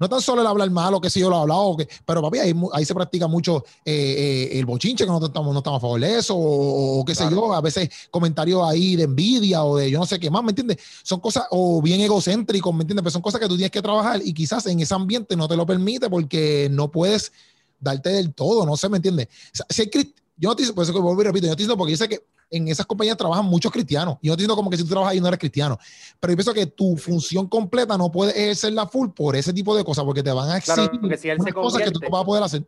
[0.00, 2.38] no tan solo el hablar malo, que si yo lo he hablado, que, pero papi,
[2.38, 6.00] ahí, se practica mucho eh, eh, el bochinche, que no estamos, no estamos a favor
[6.00, 9.90] de eso, o, o qué sé yo, a veces comentarios ahí de envidia o de
[9.90, 10.78] yo no sé qué más, ¿me entiendes?
[11.04, 13.02] Son cosas, o bien egocéntricos, ¿me entiendes?
[13.02, 15.56] Pero son cosas que tú tienes que trabajar y quizás en ese ambiente no te
[15.56, 17.32] lo permite porque no puedes
[17.78, 19.28] darte del todo, no sé, ¿me entiendes?
[19.28, 19.90] O sea, si hay
[20.36, 21.92] yo no te digo, por eso que vuelvo y repito, yo no te digo porque
[21.92, 24.18] yo sé que en esas compañías trabajan muchos cristianos.
[24.20, 25.78] Y yo no te digo como que si tú trabajas ahí no eres cristiano.
[26.20, 29.82] Pero yo pienso que tu función completa no puedes ejercerla full por ese tipo de
[29.84, 31.92] cosas, porque te van a Claro, exigir porque si él se unas cosas que tú
[31.94, 32.62] convierte- no vas a poder hacer.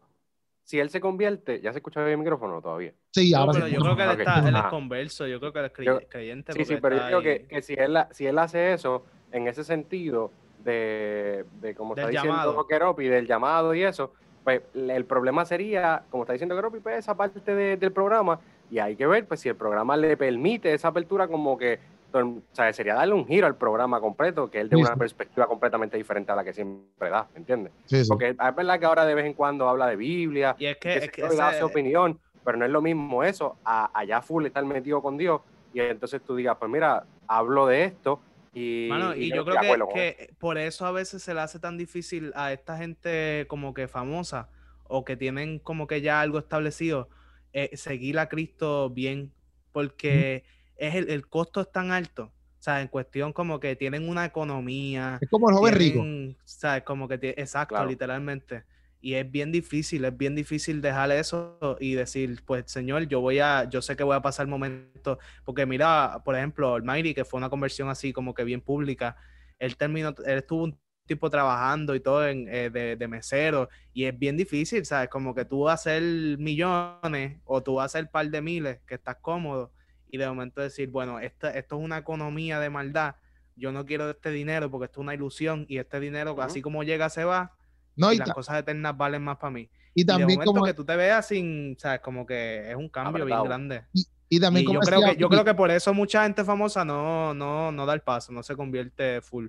[0.64, 2.94] Si él se convierte, ¿ya se escucha bien el micrófono todavía?
[3.12, 3.74] Sí, No, ahora pero sí.
[3.74, 6.00] yo creo que él, está, él es converso, yo creo que él es crey- Yo-
[6.08, 6.52] creyente.
[6.54, 9.62] Sí, sí, pero yo digo que, que si, él, si él hace eso, en ese
[9.62, 10.30] sentido
[10.64, 12.66] de, de como Del está diciendo.
[12.66, 17.14] Keropi, del llamado y eso, pues el problema sería, como está diciendo Keropi, pues esa
[17.14, 20.88] parte de- del programa, y hay que ver pues si el programa le permite esa
[20.88, 21.78] apertura como que,
[22.12, 24.98] o sea, sería darle un giro al programa completo, que él de Sí, una sí.
[24.98, 27.72] perspectiva completamente diferente a la que siempre da, ¿me entiendes?
[27.86, 28.08] Sí, sí.
[28.08, 30.90] Porque es verdad que ahora de vez en cuando habla de Biblia, Y es que,
[30.90, 34.46] que es que da su opinión, pero no es lo mismo eso, a, allá full
[34.46, 35.40] estar metido con Dios
[35.72, 38.20] y entonces tú digas, pues mira, hablo de esto
[38.52, 41.76] y, Mano, y yo creo que, que por eso a veces se le hace tan
[41.76, 44.48] difícil a esta gente como que famosa
[44.86, 47.08] o que tienen como que ya algo establecido,
[47.54, 49.32] eh, seguir a Cristo bien,
[49.72, 50.44] porque
[50.76, 52.24] es el, el costo es tan alto.
[52.58, 55.18] O sea, en cuestión como que tienen una economía.
[55.20, 56.00] Es como el joven rico.
[56.00, 56.82] tienen, ¿sabes?
[56.82, 57.88] Como que exacto, Claro.
[57.88, 58.64] literalmente.
[59.00, 63.38] Y es bien difícil, es bien difícil dejar eso y decir, pues Señor, yo voy
[63.38, 67.26] a, yo sé que voy a pasar momentos, porque mira, por ejemplo, el Mayri, que
[67.26, 69.16] fue una conversión así como que bien pública,
[69.58, 74.04] él terminó, él estuvo un tiempo trabajando y todo en, eh, de, de mesero, y
[74.04, 75.08] es bien difícil, ¿sabes?
[75.10, 76.02] Como que tú vas a hacer
[76.38, 79.70] millones o tú vas a hacer par de miles, que estás cómodo,
[80.10, 83.16] y de momento decir, bueno, esta- esto es una economía de maldad,
[83.56, 86.82] yo no quiero este dinero porque esto es una ilusión, y este dinero, así como
[86.82, 87.52] llega, se va,
[87.96, 89.70] No, y y, las cosas eternas valen más para mí.
[89.94, 92.00] y Y de también momento como, que tú te veas sin, ¿sabes?
[92.00, 93.84] Como que es un cambio bien grande.
[94.30, 97.34] y también como yo creo, que, yo creo que por eso mucha gente famosa no,
[97.34, 99.48] no, no da el paso, no se convierte full.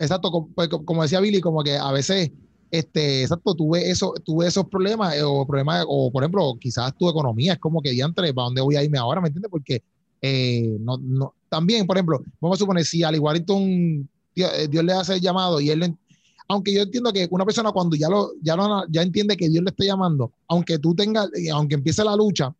[0.00, 2.30] Exacto, como, pues, como- decía Billy, como que a veces,
[2.70, 7.08] este, exacto, tuve eso, tuve esos problemas, eh, o problemas, o por ejemplo, quizás tu
[7.08, 9.20] economía es como que diantre, ¿para dónde voy a irme ahora?
[9.20, 9.50] ¿Me entiendes?
[9.50, 9.82] Porque
[10.22, 14.84] eh, no, no, también, por ejemplo, vamos a suponer, si al Warrington Dios, eh, Dios
[14.84, 15.94] le hace el llamado y él,
[16.48, 19.62] aunque yo entiendo que una persona cuando ya lo, ya lo, ya entiende que Dios
[19.62, 22.54] le está llamando, aunque tú tengas, aunque empiece la lucha,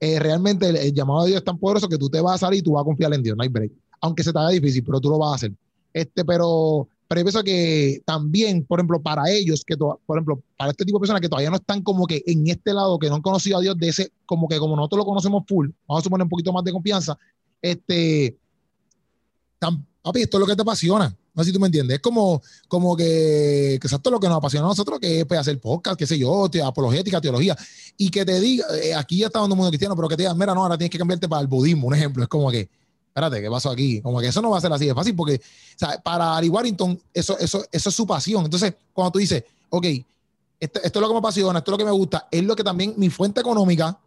[0.00, 2.60] realmente el, el llamado de Dios es tan poderoso que tú te vas a salir
[2.60, 3.72] y tú vas a confiar en Dios, no hay break.
[4.00, 5.52] Aunque se te haga difícil, pero tú lo vas a hacer.
[5.92, 10.42] Este, pero, pero yo pienso que también, por ejemplo, para ellos, que to- por ejemplo,
[10.56, 13.08] para este tipo de personas que todavía no están como que en este lado, que
[13.08, 16.02] no han conocido a Dios de ese, como que como nosotros lo conocemos full, vamos
[16.02, 17.18] a suponer un poquito más de confianza,
[17.60, 18.36] este,
[19.58, 21.16] tan- papi, esto es lo que te apasiona.
[21.34, 21.94] No sé si tú me entiendes.
[21.96, 25.40] Es como, como que, que exacto lo que nos apasiona a nosotros, que es pues,
[25.40, 27.56] hacer podcast, qué sé yo, te- apologética, teología.
[27.96, 30.36] Y que te diga, eh, aquí ya está el mundo cristiano, pero que te digan,
[30.36, 32.22] mira, no, ahora tienes que cambiarte para el budismo, un ejemplo.
[32.22, 32.68] Es como que,
[33.12, 34.00] espérate, ¿qué pasó aquí?
[34.00, 36.48] Como que eso no va a ser así de fácil, porque, o sea, para Ari
[36.48, 38.44] Warrington, eso, eso, eso es su pasión.
[38.44, 39.84] Entonces, cuando tú dices, ok,
[40.58, 42.56] esto, esto es lo que me apasiona, esto es lo que me gusta, es lo
[42.56, 43.98] que también mi fuente económica.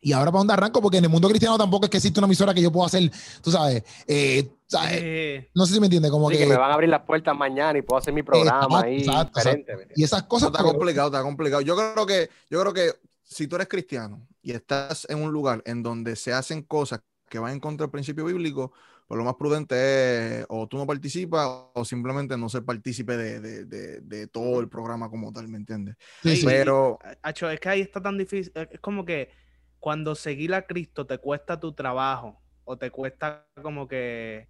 [0.00, 2.26] Y ahora para dónde arranco, porque en el mundo cristiano tampoco es que existe una
[2.26, 4.98] emisora que yo pueda hacer, tú sabes, eh, ¿sabes?
[5.02, 7.02] Eh, no sé si me entiendes, como Sí, que, que me van a abrir las
[7.04, 10.72] puertas mañana y puedo hacer mi programa Exacto, ahí exacto, y esas cosas está pero-
[10.72, 11.62] complicado, está complicado.
[11.62, 12.92] Yo creo que, yo creo que
[13.22, 17.38] si tú eres cristiano y estás en un lugar en donde se hacen cosas que
[17.38, 18.72] van en contra del principio bíblico,
[19.06, 23.40] pues lo más prudente es o tú no participas o simplemente no ser partícipe de,
[23.40, 25.96] de- de- de todo el programa como tal, ¿me entiendes?
[26.22, 26.46] Sí, sí.
[26.46, 28.52] Pero Acho, es que ahí está tan difícil.
[28.54, 29.30] Es como que
[29.78, 34.48] cuando seguir a Cristo te cuesta tu trabajo o te cuesta como que,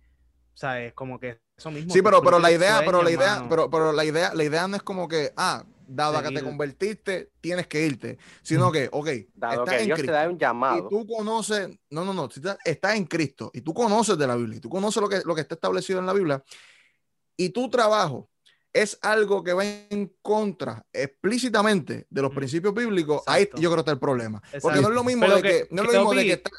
[0.54, 0.92] ¿sabes?
[0.94, 1.92] Como que eso mismo.
[1.94, 4.76] sí, pero, pero la idea, pero la idea, pero, pero la idea, la idea no
[4.76, 9.08] es como que, ah, dado a que te convertiste, tienes que irte, sino que, ok,
[9.34, 10.12] Dado estás que en Dios te Cristo.
[10.12, 10.88] da un y llamado.
[10.88, 12.28] tú conoces, no, no, no,
[12.64, 15.34] estás, en Cristo y tú conoces de la Biblia y tú conoces lo que, lo
[15.34, 16.42] que está establecido en la Biblia
[17.36, 18.30] y tu trabajo
[18.72, 23.80] es algo que va en contra explícitamente de los principios bíblicos, ahí yo creo que
[23.80, 24.42] está el problema.
[24.60, 26.32] Porque no es lo mismo Pero de que, que- no es lo mismo de que
[26.32, 26.50] está-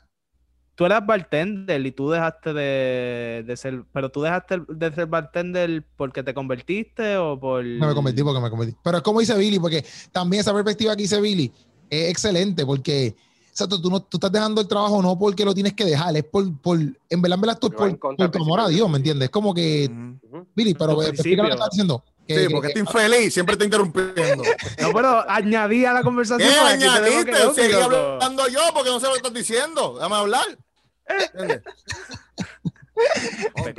[0.75, 5.85] Tú eras bartender y tú dejaste de, de ser, pero tú dejaste de ser bartender
[5.95, 7.63] porque te convertiste o por...
[7.63, 8.75] No me convertí porque me convertí.
[8.83, 11.49] Pero es como dice Billy, porque también esa perspectiva que dice Billy
[11.89, 13.15] es excelente, porque
[13.49, 16.25] exacto, tú, no, tú estás dejando el trabajo no porque lo tienes que dejar, es
[16.25, 18.97] por, por en verdad, en verdad, Que en por, por tu amor a Dios, ¿me
[18.97, 19.27] entiendes?
[19.27, 19.89] Es como que.
[20.55, 22.03] Billy, pero explica lo que estás diciendo.
[22.27, 24.43] Que- Sí, que- porque está infeliz, siempre está interrumpiendo.
[24.81, 26.49] No, pero añadí a la ¿Qué conversación.
[26.59, 27.31] para que tenemos añadiste?
[27.31, 29.93] que- Seguí hablando yo porque no sé lo que estás diciendo.
[29.95, 30.45] Déjame hablar.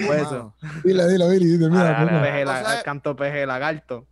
[0.09, 0.55] Mano.
[0.85, 2.21] Dile, dile, Billy, dile, mira, Dale, mira.
[2.21, 4.07] dale, Peje la- canto peje lagarto.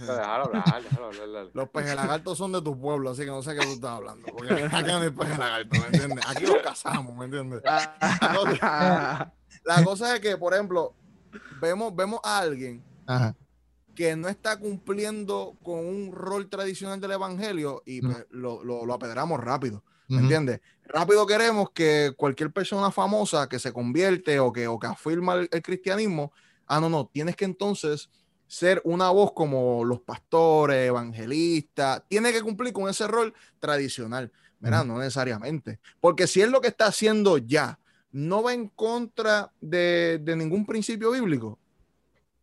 [0.00, 1.50] Déjalo hablar, déjalo.
[1.52, 4.26] Los pejelagartos son de tu pueblo, así que no sé qué tú estás hablando.
[4.28, 6.24] Porque aquí no hay pejelagartos, ¿me entiendes?
[6.28, 7.62] Aquí los cazamos, ¿me entiendes?
[9.64, 10.94] La cosa es que, por ejemplo,
[11.60, 13.34] vemos, vemos a alguien Ajá.
[13.94, 18.94] que no está cumpliendo con un rol tradicional del evangelio y pues, lo, lo, lo
[18.94, 19.82] apedreamos rápido.
[20.12, 20.60] ¿Me entiendes?
[20.84, 25.48] Rápido queremos que cualquier persona famosa que se convierte o que, o que afirma el,
[25.50, 26.32] el cristianismo,
[26.66, 28.10] ah, no, no, tienes que entonces
[28.46, 34.84] ser una voz como los pastores, evangelistas, tiene que cumplir con ese rol tradicional, ¿verdad?
[34.84, 35.80] No necesariamente.
[36.00, 37.78] Porque si es lo que está haciendo ya,
[38.10, 41.58] no va en contra de, de ningún principio bíblico,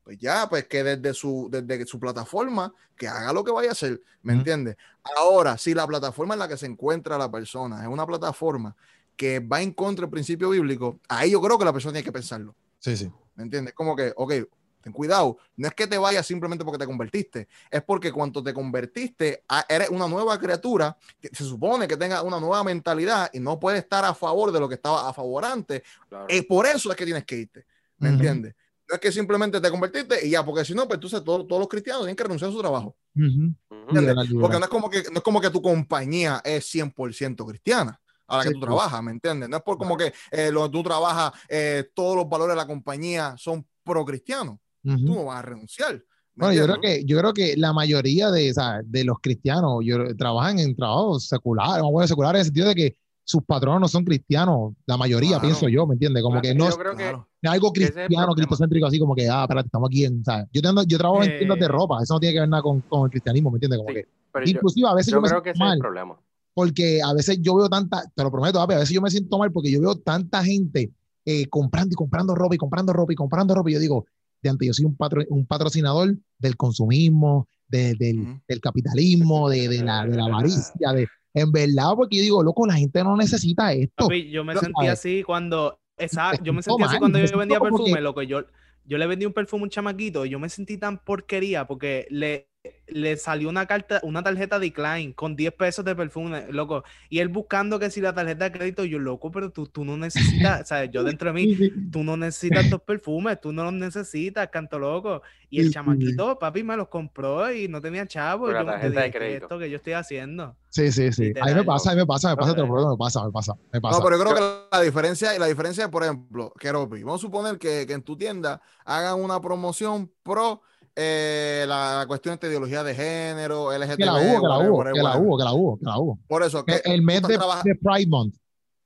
[0.09, 3.73] pues ya, pues que desde su, desde su plataforma, que haga lo que vaya a
[3.73, 4.39] hacer, ¿me Ujú.
[4.39, 4.75] entiendes?
[5.15, 8.75] Ahora, si la plataforma en la que se encuentra la persona es una plataforma
[9.15, 12.11] que va en contra del principio bíblico, ahí yo creo que la persona tiene que
[12.11, 13.11] pensarlo, Sí, sí.
[13.35, 13.75] ¿me entiendes?
[13.75, 14.33] Como que, ok,
[14.81, 18.51] ten cuidado, no es que te vayas simplemente porque te convertiste, es porque cuando te
[18.51, 23.39] convertiste, a- eres una nueva criatura, que se supone que tenga una nueva mentalidad y
[23.39, 26.25] no puede estar a favor de lo que estaba a favor antes, Claro.
[26.29, 27.67] eh, por eso es que tienes que irte,
[27.99, 28.15] ¿me Ujú.
[28.15, 28.55] entiendes?
[28.89, 31.59] No es que simplemente te convertiste y ya, porque si no, pues entonces todos, todos
[31.59, 32.95] los cristianos tienen que renunciar a su trabajo.
[33.13, 33.55] Liberal,
[33.91, 34.27] liberal.
[34.41, 38.37] Porque no es como que, no es como que tu compañía es 100% cristiana a
[38.37, 38.65] la que Sí, tú sí.
[38.65, 39.47] trabajas, ¿me entiendes?
[39.47, 42.57] No es por como que eh, lo que tú trabajas, eh, todos los valores de
[42.57, 44.57] la compañía son pro cristianos.
[44.83, 45.05] Ujú.
[45.05, 45.93] Tú no vas a renunciar.
[46.33, 49.19] ¿me Bueno, yo creo que, yo creo que la mayoría de, o sea, de los
[49.21, 52.97] cristianos yo, trabajan en trabajos seculares, poner seculares en el sentido de que
[53.29, 55.41] sus patronos no son cristianos, la mayoría, Claro.
[55.43, 56.23] pienso yo, ¿me entiendes?
[56.23, 57.03] Como Claro, que no yo es creo que
[57.47, 58.33] algo es cristiano, problema.
[58.35, 60.47] cristocéntrico, así como que, ah, espérate, estamos aquí en, ¿sabes?
[60.51, 61.35] Yo, tengo- yo trabajo en Eh.
[61.37, 63.77] tiendas de ropa, eso no tiene que ver nada con, con el cristianismo, ¿me entiendes?
[63.77, 65.57] Como Sí, que, pero yo, inclusive a veces yo, yo me creo siento que ese
[65.57, 66.19] es mal, el problema.
[66.55, 69.51] porque a veces yo veo tanta, te lo prometo, a veces yo me siento mal
[69.51, 70.91] porque yo veo tanta gente
[71.25, 74.05] eh, comprando y comprando ropa y comprando ropa y comprando ropa y yo digo,
[74.41, 78.41] de antes yo soy un, patro- un patrocinador del consumismo, de- del, Ujú.
[78.47, 82.65] del capitalismo, de, de la, de la avaricia, de, en verdad, porque yo digo, loco,
[82.65, 84.07] la gente no necesita esto.
[84.07, 85.79] Papi, yo me sentí así cuando.
[85.97, 88.21] Exacto, yo me sentí así cuando yo vendía perfume, loco.
[88.21, 88.43] Yo,
[88.85, 92.07] yo le vendí un perfume a un chamaquito y yo me sentí tan porquería porque
[92.09, 92.48] le,
[92.87, 96.83] le salió una carta, una tarjeta decline con 10 pesos de perfume, loco.
[97.09, 99.95] Y él buscando que si la tarjeta de crédito, yo, loco, pero tú, tú no
[99.95, 101.57] necesitas, o sea, yo dentro de mí,
[101.91, 105.21] tú no necesitas estos perfumes, tú no los necesitas, canto loco.
[105.49, 108.49] Y el chamaquito, papi, me los compró y no tenía chavo.
[108.49, 109.45] Y la yo tarjeta de dije, ¿qué es crédito.
[109.45, 110.55] esto que yo estoy haciendo?
[110.69, 111.33] Sí, sí, sí.
[111.41, 113.23] A mí me pasa, a mí me pasa, me pasa, te lo prometo, me pasa,
[113.23, 113.97] me pasa, me pasa.
[113.97, 117.21] No, pero yo creo que la diferencia, y la diferencia es, por ejemplo, Keropi, vamos
[117.21, 120.61] a suponer que, que en tu tienda hagan una promoción pro
[121.01, 125.01] eh, la cuestión de ideología de género, LGTB, que la hubo, que la hubo, que
[125.01, 126.19] la hubo, que la hubo, que la hubo.
[126.27, 128.35] Por eso, que El, mes de, de Pride Month.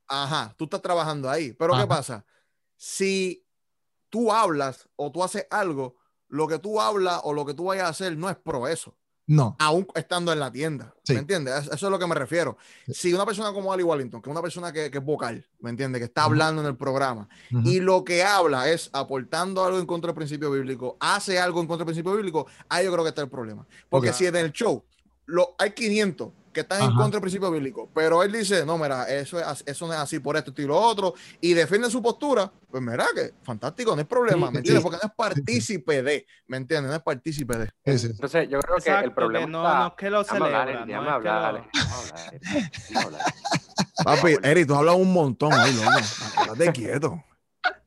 [0.06, 1.52] Ajá, tú estás trabajando ahí.
[1.54, 1.82] Pero Ajá.
[1.82, 2.24] ¿qué pasa?
[2.76, 3.44] Si
[4.10, 5.96] tú hablas o tú haces algo,
[6.28, 8.96] lo que tú hablas o lo que tú vayas a hacer no es pro eso,
[9.26, 9.56] No.
[9.58, 10.94] aún estando en la tienda.
[11.02, 11.14] Sí.
[11.14, 11.66] ¿Me entiendes?
[11.66, 12.56] Eso es lo que me refiero.
[12.88, 15.70] Si una persona como Ali Wallington, que es una persona que, que es vocal, ¿me
[15.70, 16.00] entiendes?
[16.00, 17.28] Que está hablando en el programa
[17.64, 21.66] y lo que habla es aportando algo en contra del principio bíblico, hace algo en
[21.66, 23.66] contra del principio bíblico, ahí yo creo que está el problema.
[23.88, 24.84] Porque si en el show
[25.26, 29.04] lo, hay 500 que están en contra del principio bíblico, pero él dice, no, mira,
[29.08, 32.50] eso, es, eso no es así por esto y lo otro, y defiende su postura,
[32.70, 34.82] pues mira que fantástico, no hay problema, Sí, ¿me entiendes?
[34.82, 34.88] sí.
[34.88, 36.90] Porque no es partícipe de, ¿me entiendes?
[36.90, 37.70] No es partícipe de.
[37.84, 39.78] Entonces, yo creo que el problema que no, está...
[39.78, 41.70] no es que lo Déjame hablar, celebra, déjame no es que hablar.
[44.04, 45.98] Papi, Eri, tú has hablado un montón ahí, loco.
[45.98, 47.22] Estate quieto.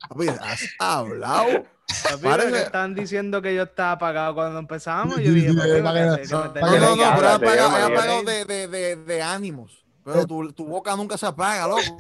[0.10, 1.66] Papi, has hablado.
[1.88, 5.18] Papi, que están diciendo que yo estaba apagado cuando empezamos.
[5.20, 6.44] Yo dije, para no- me No,
[6.80, 9.86] no, no, pero apagado, de, de, de, de ánimos.
[10.04, 11.98] Pero tu, tu boca nunca se apaga, loco.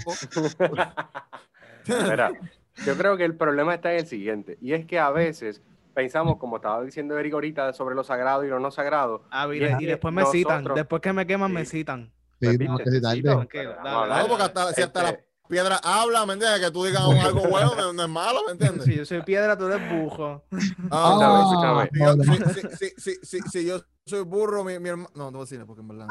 [2.10, 2.32] Mira,
[2.86, 5.62] yo creo que el problema está en el siguiente, y es que a veces
[5.94, 9.24] pensamos, como estaba diciendo Eric ahorita, sobre lo sagrado y lo no sagrado.
[9.32, 10.64] Ah, Y y después me citan.
[10.76, 12.12] Después que me queman, me citan.
[12.40, 13.24] Sí, viste, que citarte.
[13.24, 16.60] No, porque hasta, si hasta Este, la piedra habla, ¿me entiendes?
[16.62, 18.84] Que tú digas un- algo bueno no, es malo, ¿me entiendes?
[18.86, 20.44] Si yo soy piedra, tú eres bujo.
[20.92, 21.48] Ah,
[21.92, 25.10] si yo- si- si- si- si- si- si yo soy burro, mi, mi hermano.
[25.16, 26.08] No, no voy a porque en verdad.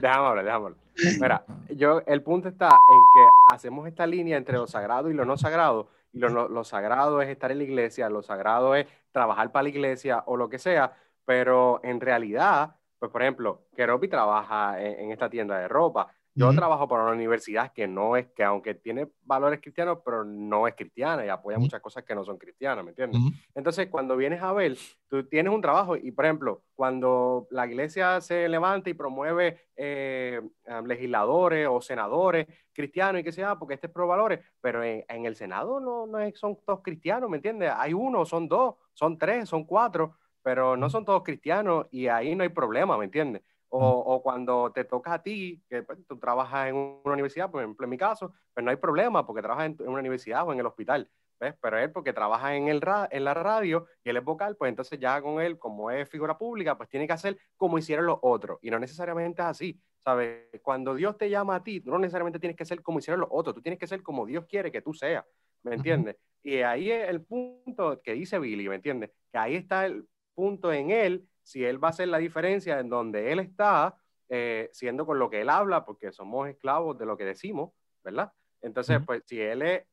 [0.00, 0.78] Déjame hablar, déjame hablar.
[1.20, 5.24] Mira, yo, el punto está en que hacemos esta línea entre lo sagrado y lo
[5.24, 5.88] no sagrado.
[6.12, 9.62] Y lo, no- lo sagrado es estar en la iglesia, lo sagrado es trabajar para
[9.64, 10.92] la iglesia o lo que sea,
[11.24, 16.08] pero en realidad, pues por ejemplo, Keropi trabaja en, en esta tienda de ropa.
[16.34, 20.66] Yo trabajo para una universidad que no es, que aunque tiene valores cristianos, pero no
[20.66, 23.20] es cristiana y apoya muchas cosas que no son cristianas, ¿me entiendes?
[23.54, 24.76] Entonces, cuando vienes a ver,
[25.08, 30.40] tú tienes un trabajo y, por ejemplo, cuando la iglesia se levanta y promueve eh,
[30.64, 35.04] eh, legisladores o senadores cristianos y que sea, porque este es pro valores, pero en,
[35.08, 37.72] en el Senado no, no es- son todos cristianos, ¿me entiendes?
[37.76, 42.34] Hay uno, son dos, son tres, son cuatro, pero no son todos cristianos y ahí
[42.34, 43.42] no hay problema, ¿me entiendes?
[43.72, 47.62] O, o cuando te toca a ti, que pues, tú trabajas en una universidad, por
[47.62, 50.52] ejemplo, en mi caso, pues no hay problema porque trabajas en, en una universidad o
[50.52, 51.08] en el hospital.
[51.38, 51.54] ¿ves?
[51.60, 54.68] Pero él, porque trabaja en, el ra- en la radio y él es vocal, pues
[54.70, 58.18] entonces ya con él, como es figura pública, pues tiene que hacer como hicieron los
[58.22, 58.58] otros.
[58.62, 60.48] Y no necesariamente es así, ¿sabes?
[60.62, 63.28] Cuando Dios te llama a ti, tú no necesariamente tienes que ser como hicieron los
[63.32, 65.24] otros, tú tienes que ser como Dios quiere que tú seas,
[65.62, 66.16] ¿me entiendes?
[66.42, 69.10] Y ahí es el punto que dice Billy, ¿me entiendes?
[69.32, 72.88] Que ahí está el punto en él, si él va a hacer la diferencia en
[72.88, 73.96] donde él está,
[74.28, 77.72] eh, siendo con lo que él habla, porque somos esclavos de lo que decimos,
[78.04, 78.32] ¿verdad?
[78.60, 79.86] Entonces, pues si él es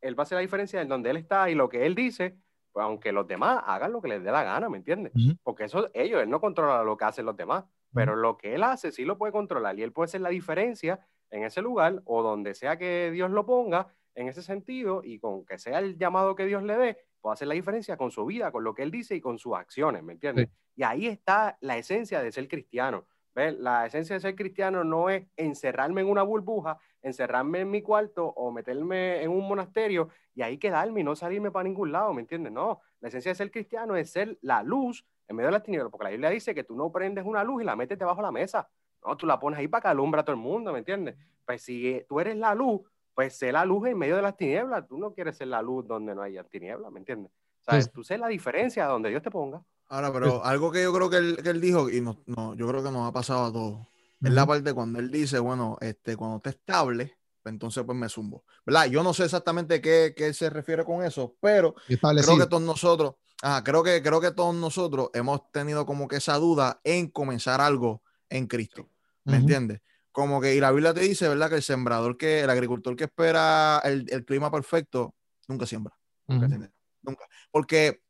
[0.00, 2.36] él va a hacer la diferencia en donde él está y lo que él dice,
[2.72, 5.12] pues aunque los demás hagan lo que les dé la gana, ¿me entiendes?
[5.42, 8.64] Porque eso ellos, él no controla lo que hacen los demás, pero lo que él
[8.64, 11.00] hace sí lo puede controlar y él puede hacer la diferencia
[11.30, 15.44] en ese lugar o donde sea que Dios lo ponga en ese sentido y con
[15.44, 18.52] que sea el llamado que Dios le dé, puede hacer la diferencia con su vida,
[18.52, 20.48] con lo que él dice y con sus acciones, ¿me entiendes?
[20.76, 23.06] Y ahí está la esencia de ser cristiano.
[23.34, 23.58] ¿Ves?
[23.58, 28.26] La esencia de ser cristiano no es encerrarme en una burbuja, encerrarme en mi cuarto
[28.26, 32.20] o meterme en un monasterio y ahí quedarme y no salirme para ningún lado, ¿me
[32.20, 32.52] entiendes?
[32.52, 35.90] No, la esencia de ser cristiano es ser la luz en medio de las tinieblas,
[35.90, 38.26] porque la Biblia dice que tú no prendes una luz y la metes debajo de
[38.26, 38.68] la mesa,
[39.04, 41.16] no, tú la pones ahí para que alumbra a todo el mundo, ¿me entiendes?
[41.44, 42.82] Pues si tú eres la luz,
[43.14, 45.86] pues sé la luz en medio de las tinieblas, tú no quieres ser la luz
[45.86, 47.30] donde no haya tinieblas, ¿me entiendes?
[47.60, 47.88] O sea, Sí.
[47.92, 49.62] tú sé la diferencia donde Dios te ponga.
[49.88, 52.66] Ahora, pero algo que yo creo que él, que él dijo, y no, no, yo
[52.66, 53.86] creo que nos ha pasado a todos,
[54.22, 58.08] es la parte cuando él dice, bueno, este, cuando esté estable, pues entonces pues me
[58.08, 58.44] zumbo.
[58.64, 58.86] ¿Verdad?
[58.86, 63.16] Yo no sé exactamente qué, qué se refiere con eso, pero creo que todos nosotros,
[63.42, 67.60] ajá, creo que, creo que todos nosotros hemos tenido como que esa duda en comenzar
[67.60, 68.88] algo en Cristo.
[69.24, 69.40] ¿Me Ujú.
[69.42, 69.80] entiendes?
[70.14, 71.50] Como que, y la Biblia te dice, ¿verdad?
[71.50, 75.12] Que el sembrador que, el agricultor que espera el, el clima perfecto,
[75.48, 75.98] nunca siembra.
[76.28, 76.40] Ujú.
[76.40, 76.70] ¿entiendes?
[77.02, 77.24] Nunca.
[77.50, 78.00] Porque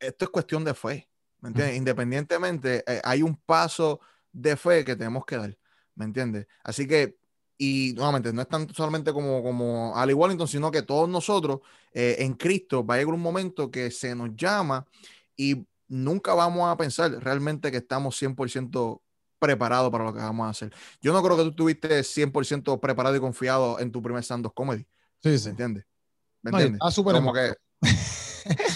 [0.00, 1.76] esto es cuestión de fe, ¿me entiendes?
[1.76, 4.00] Independientemente, eh, hay un paso
[4.32, 5.58] de fe que tenemos que dar,
[5.94, 6.46] ¿me entiendes?
[6.64, 7.18] Así que,
[7.58, 11.60] y nuevamente, no es tanto solamente como, como Ali Wallington, sino que todos nosotros
[11.92, 14.86] eh, en Cristo va a llegar un momento que se nos llama
[15.36, 19.02] y nunca vamos a pensar realmente que estamos 100%
[19.38, 20.72] preparados para lo que vamos a hacer.
[21.00, 24.82] Yo no creo que tú estuviste 100% preparado y confiado en tu primer stand-up comedy,
[25.22, 25.48] Sí, ¿me sí.
[25.50, 25.84] entiendes?
[26.42, 26.94] ¿Me No, y entiendes?
[26.94, 27.54] súper Como que...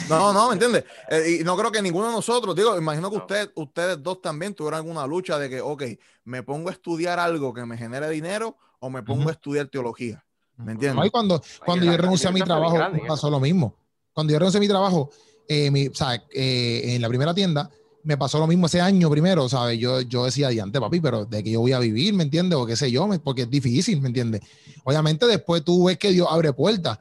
[0.08, 0.84] No, no, ¿me entiendes?
[1.10, 3.22] Eh, y no creo que ninguno de nosotros, digo, imagino que No.
[3.22, 5.82] usted, ustedes dos también tuvieron alguna lucha de que, ok,
[6.24, 10.24] me pongo a estudiar algo que me genere dinero o me pongo a estudiar teología.
[10.56, 11.06] ¿Me No, entiendes?
[11.06, 13.76] y cuando, cuando yo renuncié a mi trabajo, grande en pasó lo mismo.
[14.12, 15.10] Cuando yo renuncié a mi trabajo,
[15.48, 17.70] eh, mi- o sea, eh, en la primera tienda,
[18.02, 19.78] me pasó lo mismo ese año primero, ¿sabes?
[19.78, 22.58] Yo, yo decía, diante, papi, pero de que yo voy a vivir, ¿me entiendes?
[22.58, 24.40] O qué sé yo, porque es difícil, ¿me entiendes?
[24.84, 26.98] Obviamente después tú ves que Dios abre puertas,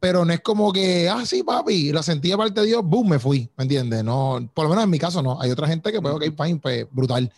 [0.00, 3.10] pero no es como que, ah, sí, papi, lo sentí de parte de Dios, boom,
[3.10, 4.04] me fui, ¿me entiendes?
[4.04, 5.40] No, por lo menos en mi caso no.
[5.40, 7.32] Hay otra gente que, pues, ok, fine, pues, brutal.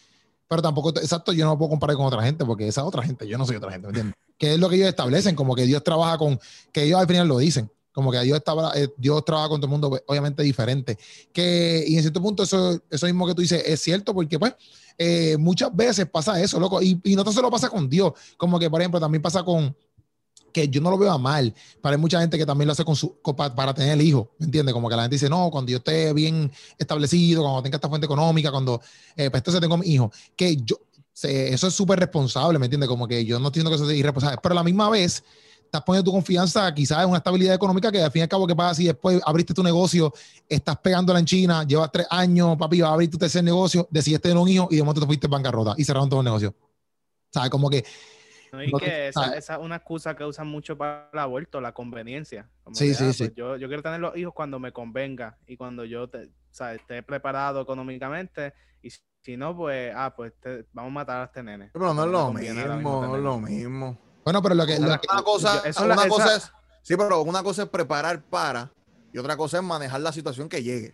[0.48, 3.38] Pero tampoco, exacto, yo no puedo comparar con otra gente porque esa otra gente, yo
[3.38, 4.14] no soy otra gente, ¿me entiendes?
[4.36, 6.38] Que es lo que ellos establecen, como que Dios trabaja con,
[6.72, 9.66] que ellos al final lo dicen, como que Dios, estaba, eh, Dios trabaja con todo
[9.66, 10.96] el mundo, pues, obviamente diferente.
[11.32, 14.54] Que, y en cierto punto, eso, eso mismo que tú dices es cierto, porque pues
[14.98, 18.58] eh, muchas veces pasa eso, loco, y, y no tan solo pasa con Dios, como
[18.58, 19.74] que, por ejemplo, también pasa con,
[20.52, 22.84] que yo no lo veo a mal, pero hay mucha gente que también lo hace
[22.84, 24.72] con su, con- pa- para tener el hijo, ¿me entiendes?
[24.74, 28.04] Como que la gente dice, no, cuando yo esté bien establecido, cuando tenga esta fuente
[28.06, 28.80] económica, cuando,
[29.16, 30.76] eh, pues entonces tengo mi hijo, que yo,
[31.12, 32.88] se- eso es súper responsable, ¿me entiendes?
[32.88, 35.22] Como que yo no entiendo que eso es irresponsable, pero a la misma vez
[35.70, 38.44] estás poniendo tu confianza quizás en una estabilidad económica que al fin y al cabo,
[38.46, 40.12] ¿qué pasa si después abriste tu negocio,
[40.48, 44.28] estás pegándola en China, llevas tres años, papi, vas a abrir tu tercer negocio, decidiste
[44.28, 46.54] tener un hijo y de momento te fuiste en bancarrota y cerraron todo el negocio?
[47.32, 47.50] ¿Sabes?
[47.50, 47.84] Como que
[48.52, 48.64] ¿no?
[48.64, 51.60] Y No que te- esa, esa es una excusa que usan mucho para el aborto,
[51.60, 52.48] la conveniencia.
[52.64, 53.18] Como Sí, que, sí, ah, sí.
[53.26, 56.30] pues Yo, yo quiero tener los hijos cuando me convenga y cuando yo te-
[56.74, 58.52] esté preparado económicamente.
[58.82, 61.70] Y si, si no, pues, ah, pues te- vamos a matar a este nene.
[61.72, 64.09] Pero no es lo mismo, no es lo mismo.
[64.24, 66.36] Bueno, pero lo que, lo Una, que- una cosa, yo- eso una la- cosa esa-
[66.36, 66.52] es,
[66.82, 68.70] sí, pero una cosa es preparar para
[69.12, 70.92] y otra cosa es manejar la situación que llegue.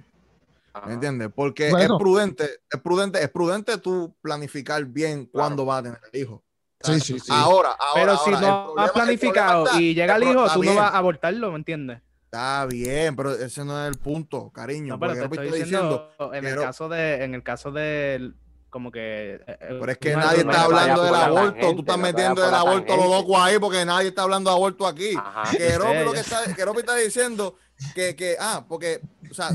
[0.87, 1.31] ¿Me entiendes?
[1.35, 1.95] Porque Bueno.
[1.95, 6.45] es prudente, es prudente, es prudente tú planificar bien cuándo vas a tener el hijo.
[6.83, 7.33] Sí, sí, sí.
[7.33, 10.63] Ahora, ahora, Pero si ahora, no problema- has planificado está- y llega el hijo, tú
[10.63, 12.03] no vas a abortarlo, ¿me entiendes?
[12.27, 14.95] Está bien, pero ese no es el punto, cariño.
[14.95, 18.33] No, pero porque te estoy estoy diciendo, en el caso de, en el caso de
[18.71, 21.45] como que eh, Pero es que nadie está hablando del aborto.
[21.53, 23.23] tangente, Tú estás metiendo vayas el por la aborto a lo tangente.
[23.29, 25.15] loco ahí porque nadie está hablando de aborto aquí.
[25.17, 25.51] Ajá.
[25.57, 27.57] Que Ropi sé, lo que está, que Ropi está diciendo
[27.95, 29.01] que, que, ah, porque,
[29.31, 29.51] o sea,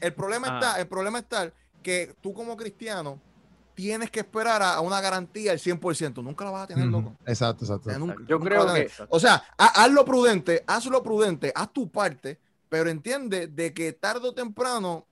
[0.00, 0.58] el problema Ah.
[0.60, 1.50] está, el problema está
[1.82, 3.20] que tú como cristiano
[3.74, 6.22] tienes que esperar a, una garantía al 100%.
[6.22, 7.14] Nunca la vas a tener, loco.
[7.26, 7.88] Exacto, exacto.
[7.88, 11.02] O sea, nunca- Yo nunca creo que- O sea, ha- haz lo prudente, haz lo
[11.02, 12.40] prudente, haz tu parte,
[12.70, 15.06] pero entiende de que tarde o temprano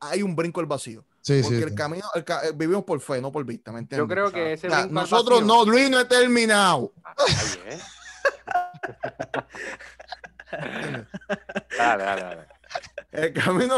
[0.00, 1.04] hay un brinco al vacío.
[1.26, 1.62] Sí, Porque sí.
[1.64, 1.74] el sí.
[1.74, 3.98] camino, el eh, vivimos por fe, no por vista, ¿me entiendes?
[3.98, 6.92] Yo creo que ese O sea, nosotros no, Luis no he terminado.
[7.02, 7.14] Ah,
[7.64, 7.80] bien.
[11.76, 12.40] dale, dale, dale.
[13.10, 13.76] El camino.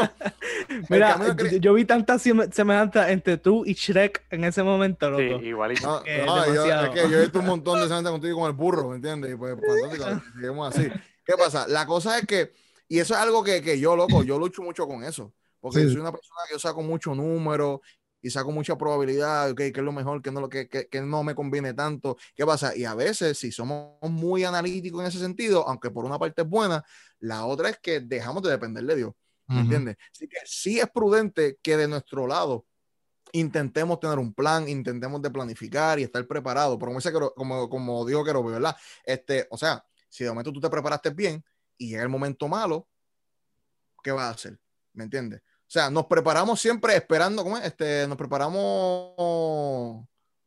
[0.89, 4.43] Mira, el camino yo, cri- yo vi tantas seme- semejanzas entre tú y Shrek en
[4.43, 5.43] ese momento, Sí, loco.
[5.43, 5.87] igualito.
[5.87, 6.85] No, que no, yo, demasiado.
[6.85, 9.31] es que yo he visto un montón de gente contigo con el burro, ¿me entiendes?
[9.33, 10.87] Y pues, fantástico, seguimos así.
[11.25, 11.67] ¿Qué pasa?
[11.67, 12.51] La cosa es que,
[12.87, 15.33] y eso es algo que, que yo, loco, yo lucho mucho con eso.
[15.59, 15.85] Porque Sí.
[15.85, 17.81] yo soy una persona que yo saco mucho número
[18.21, 21.01] y saco mucha probabilidad, ok, qué es lo mejor, qué no, lo que, que, que
[21.01, 22.17] no me conviene tanto.
[22.35, 22.75] ¿Qué pasa?
[22.75, 26.47] Y a veces, si somos muy analíticos en ese sentido, aunque por una parte es
[26.49, 26.83] buena,
[27.19, 29.13] la otra es que dejamos de depender de Dios.
[29.47, 29.97] ¿Me entiendes?
[30.11, 32.67] Así que sí es prudente que de nuestro lado
[33.31, 36.77] intentemos tener un plan, intentemos de planificar y estar preparados.
[36.77, 38.75] Pero como, dice como, como dijo Keropi, ¿verdad?
[39.03, 41.43] Este, o sea, si de momento tú te preparaste bien
[41.77, 42.87] y llega el momento malo,
[44.03, 44.59] ¿qué vas a hacer?
[44.93, 45.41] ¿Me entiendes?
[45.69, 47.63] O sea, nos preparamos siempre esperando, ¿cómo es?
[47.63, 49.13] Este, nos preparamos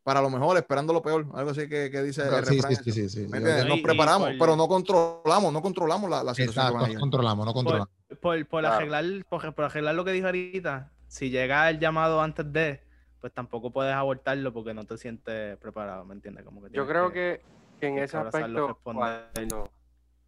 [0.02, 1.28] para lo mejor, esperando lo peor.
[1.34, 4.38] Algo así que, que dice el Sí, refrán sí, sí, sí, Nos y preparamos, por-
[4.38, 7.88] pero no controlamos, no controlamos la, la situación Exacto, no controlamos, no controlamos.
[8.20, 8.74] Por, por Claro.
[8.74, 12.80] arreglar, por, por arreglar lo que dijo ahorita, si llega el llamado antes de,
[13.20, 16.44] pues tampoco puedes abortarlo porque no te sientes preparado, ¿me entiendes?
[16.44, 17.42] Como que Yo creo que,
[17.78, 19.28] que en ese aspecto, responder.
[19.32, 19.70] cuando,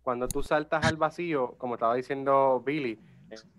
[0.04, 3.00] cuando tú saltas al vacío, como estaba diciendo Billy,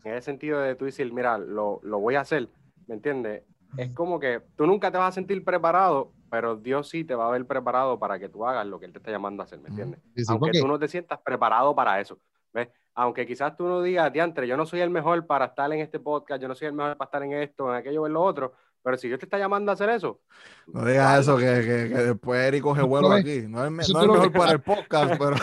[0.03, 2.49] en ese sentido de tú decir, mira, lo, lo voy a hacer,
[2.87, 3.43] ¿me entiendes?
[3.77, 7.27] Es como que tú nunca te vas a sentir preparado, pero Dios sí te va
[7.27, 9.59] a ver preparado para que tú hagas lo que Él te está llamando a hacer,
[9.59, 9.99] ¿me entiendes?
[10.15, 12.17] Sí, sí, Aunque porque- tú no te sientas preparado para eso,
[12.53, 12.69] ¿ves?
[12.93, 15.99] Aunque quizás tú no digas, diantre, yo no soy el mejor para estar en este
[15.99, 18.53] podcast, yo no soy el mejor para estar en esto, en aquello, en lo otro,
[18.85, 20.21] pero si Dios te está llamando a hacer eso,
[20.67, 23.41] No digas eso, que, que, que después Eric coge vuelo aquí.
[23.47, 24.39] No es, me- Eso no es lo mejor ves.
[24.39, 25.35] para el podcast, pero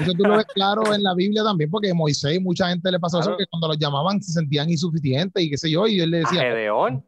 [0.00, 3.18] Eso tú lo ves claro en la Biblia también, porque Moisés, mucha gente le pasó
[3.20, 3.38] eso, Claro.
[3.38, 6.20] que cuando los llamaban se sentían insuficientes y qué sé yo, y él le a
[6.20, 7.04] decía, Gedeón,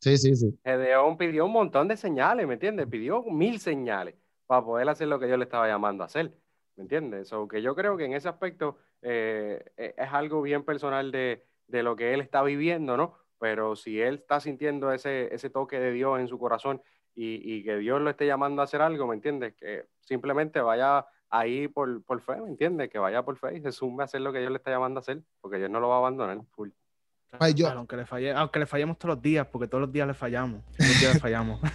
[0.00, 0.58] sí, sí, sí.
[0.64, 2.86] Gedeón pidió un montón de señales, ¿me entiendes?
[2.86, 4.14] Pidió mil señales
[4.46, 6.32] para poder hacer lo que Dios le estaba llamando a hacer,
[6.76, 7.28] ¿me entiendes?
[7.28, 11.44] So, que yo creo que en ese aspecto eh, eh, es algo bien personal de,
[11.66, 13.14] de lo que él está viviendo, ¿no?
[13.40, 16.80] Pero si él está sintiendo ese, ese toque de Dios en su corazón
[17.16, 19.54] y, y que Dios lo esté llamando a hacer algo, ¿me entiendes?
[19.58, 22.90] Que simplemente vaya ahí por, por fe, ¿me entiendes?
[22.90, 24.98] Que vaya por fe y se sume a hacer lo que Dios le está llamando
[24.98, 26.38] a hacer, porque Dios no lo va a abandonar.
[26.52, 26.68] Full.
[27.38, 29.92] Ay, yo- Claro, aunque, le falle, aunque le fallemos todos los días, porque todos los
[29.92, 30.62] días le fallamos.
[30.76, 31.60] Todos los días le fallamos.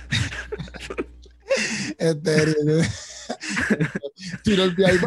[1.98, 2.54] Este,
[4.44, 4.98] tiro el pie ahí.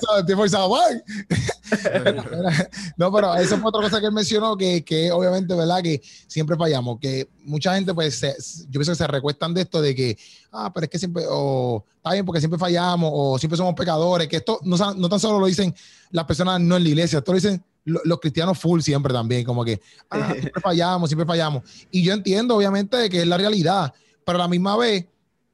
[0.00, 0.26] ¿Sabes?
[0.26, 0.74] Te forzado.
[2.96, 5.82] no, pero eso fue otra cosa que él mencionó, que, que obviamente, ¿verdad?
[5.82, 9.80] Que siempre fallamos, que mucha gente, pues, se- yo pienso que se recuestan de esto
[9.80, 10.18] de que,
[10.52, 14.28] ah, pero es que siempre, o está bien porque siempre fallamos, o siempre somos pecadores,
[14.28, 15.74] que esto no, no tan solo lo dicen
[16.10, 19.44] las personas no en la iglesia, esto lo dicen lo- los cristianos full siempre también,
[19.44, 21.62] como que, ah, siempre fallamos, siempre fallamos.
[21.90, 23.92] Y yo entiendo, obviamente, que es la realidad,
[24.24, 25.06] pero a la misma vez,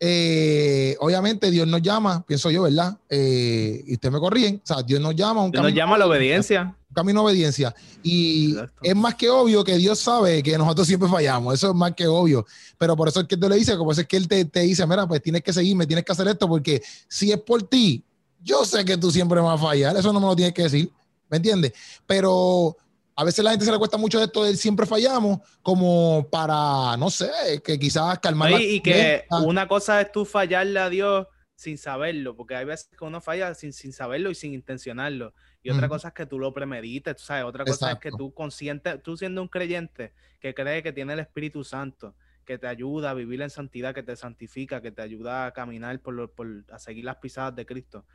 [0.03, 2.97] eh, obviamente Dios nos llama, pienso yo, ¿verdad?
[3.11, 5.97] Eh, y ustedes me corrigen, o sea, Dios nos llama a un Nos camino, llama
[5.97, 6.75] a la obediencia.
[6.89, 7.75] un camino de obediencia.
[8.03, 8.81] Y Exacto.
[8.83, 12.07] es más que obvio que Dios sabe que nosotros siempre fallamos, eso es más que
[12.07, 12.47] obvio.
[12.79, 14.87] Pero por eso es que te lo dice, eso es que Él te, te dice,
[14.87, 18.03] mira, pues tienes que seguirme, tienes que hacer esto, porque si es por ti,
[18.43, 20.91] yo sé que tú siempre vas a fallar, eso no me lo tienes que decir,
[21.29, 21.73] ¿me entiendes?
[22.07, 22.75] Pero
[23.21, 27.11] a veces la gente se le cuesta mucho esto del siempre fallamos, como para, no
[27.11, 27.31] sé,
[27.63, 32.57] que quizás calmar y, que una cosa es tú fallarle a Dios sin saberlo, porque
[32.57, 35.35] hay veces que uno falla sin, sin saberlo y sin intencionarlo.
[35.63, 37.45] Y otra cosa es que tú lo premedites, tú sabes.
[37.45, 41.21] Otra cosa es que tú consciente, tú siendo un creyente que cree que tiene el
[41.21, 42.15] Espíritu Santo,
[42.47, 46.01] que te ayuda a vivir en santidad, que te santifica, que te ayuda a caminar
[46.01, 48.07] por, lo- por a seguir las pisadas de Cristo.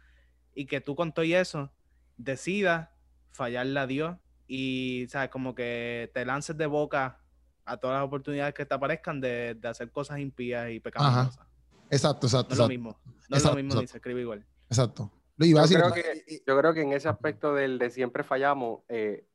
[0.55, 1.71] Y que tú con todo y eso
[2.17, 2.89] decidas
[3.31, 5.29] fallarle a Dios y, ¿sabes?
[5.29, 7.21] Como que te lances de boca
[7.65, 11.39] a todas las oportunidades que te aparezcan de, de hacer cosas impías y pecaminosas.
[11.89, 12.67] Exacto, exacto, No es lo exacto.
[12.67, 12.99] mismo.
[13.29, 13.91] No es Exacto, lo mismo ni exacto.
[13.91, 14.45] se escribe igual.
[14.69, 15.11] exacto.
[15.37, 18.23] Luis, iba a Yo creo, que, yo creo que en ese aspecto del de siempre
[18.23, 19.25] fallamos, eh,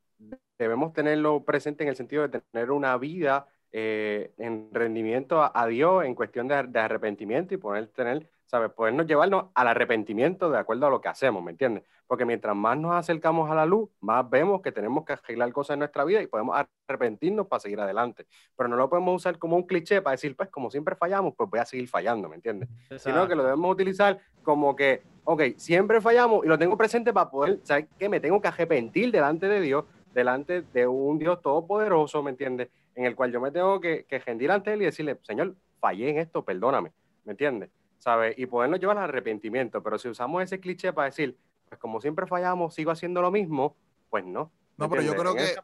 [0.58, 5.66] debemos tenerlo presente en el sentido de tener una vida eh, en rendimiento a, a
[5.66, 8.72] Dios en cuestión de, de arrepentimiento y poder tener, ¿sabes?
[8.72, 11.84] Podernos llevarnos al arrepentimiento de acuerdo a lo que hacemos, ¿me entiendes?
[12.08, 15.74] Porque mientras más nos acercamos a la luz, más vemos que tenemos que arreglar cosas
[15.74, 18.26] en nuestra vida y podemos arrepentirnos para seguir adelante.
[18.56, 21.48] Pero no lo podemos usar como un cliché para decir, pues como siempre fallamos, pues
[21.48, 22.68] voy a seguir fallando, ¿me entiendes?
[22.98, 27.30] sino que lo debemos utilizar como que, ok, siempre fallamos y lo tengo presente para
[27.30, 28.08] poder, ¿sabes qué?
[28.08, 32.68] Me tengo que arrepentir delante de Dios, delante de un Dios todopoderoso, ¿me entiendes?
[32.96, 36.10] En el cual yo me tengo que, que rendir ante Él y decirle, Señor, fallé
[36.10, 36.90] en esto, perdóname,
[37.24, 37.70] ¿me entiendes?
[38.00, 38.36] ¿Sabes?
[38.38, 41.38] Y podernos llevar al arrepentimiento, pero si usamos ese cliché para decir,
[41.68, 43.76] pues como siempre fallamos, sigo haciendo lo mismo,
[44.08, 44.50] pues no.
[44.76, 45.54] ¿me No, pero yo creo En que-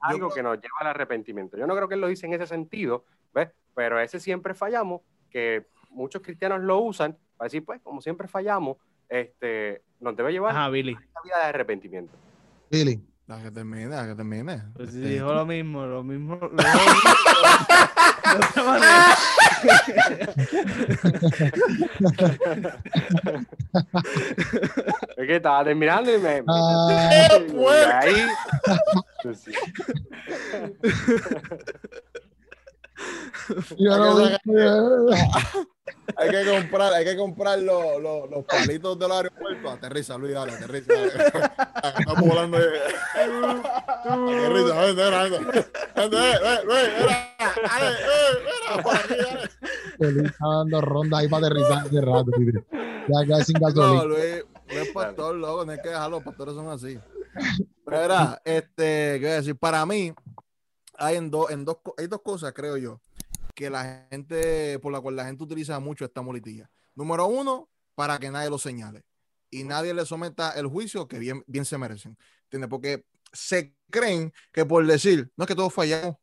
[0.00, 1.56] algo que nos lleva al arrepentimiento.
[1.56, 3.04] Yo no creo que él lo dice en ese sentido,
[3.34, 3.50] ¿ves?
[3.74, 8.78] Pero ese siempre fallamos, que muchos cristianos lo usan para decir, pues, como siempre fallamos,
[9.08, 10.94] este, nos debe llevar Ajá, Billy.
[10.94, 12.16] a esta vida de arrepentimiento.
[12.70, 13.00] Billy.
[13.26, 14.62] La que termine, la que termine.
[14.76, 16.36] Pues Este, dijo lo mismo, lo mismo.
[16.36, 16.62] lo mismo,
[18.32, 19.16] de otra manera.
[25.16, 26.42] Es que estaba terminando y me...
[26.42, 28.26] me- Ah, y ahí...
[29.22, 29.52] Pues sí.
[33.78, 35.06] yo no-
[36.16, 39.70] Hay que comprar, hay que comprar los, los, los palitos del aeropuerto.
[39.70, 40.92] Aterriza, Luis, dale, aterriza.
[40.92, 41.12] dale.
[41.98, 42.58] Estamos volando.
[42.58, 42.80] eh.
[43.16, 45.32] Aterriza, ven, ven, ven.
[45.94, 47.06] Ven, ven, ven, ven, mira,
[47.78, 49.50] dale, ven, mira, por aquí, dale.
[49.98, 52.52] Luis está dando rondas ahí para aterrizar hace rato, Billy.
[53.08, 54.04] Ya queda sin No, gasolina.
[54.04, 56.98] Luis, no es pastor, loco, no hay que dejarlo, los pastores son así.
[57.84, 59.56] Pero era, este, ¿qué voy a decir?
[59.56, 60.12] Para mí,
[60.98, 63.00] hay en dos, en dos, hay dos cosas, creo yo,
[63.56, 66.70] que la gente, por la cual la gente utiliza mucho esta muletilla.
[66.94, 69.04] Número uno, para que nadie lo señale
[69.50, 72.16] y nadie le someta el juicio que bien, bien se merecen.
[72.44, 72.68] ¿Entiendes?
[72.68, 76.16] Porque se creen que por decir, no es que todos fallamos,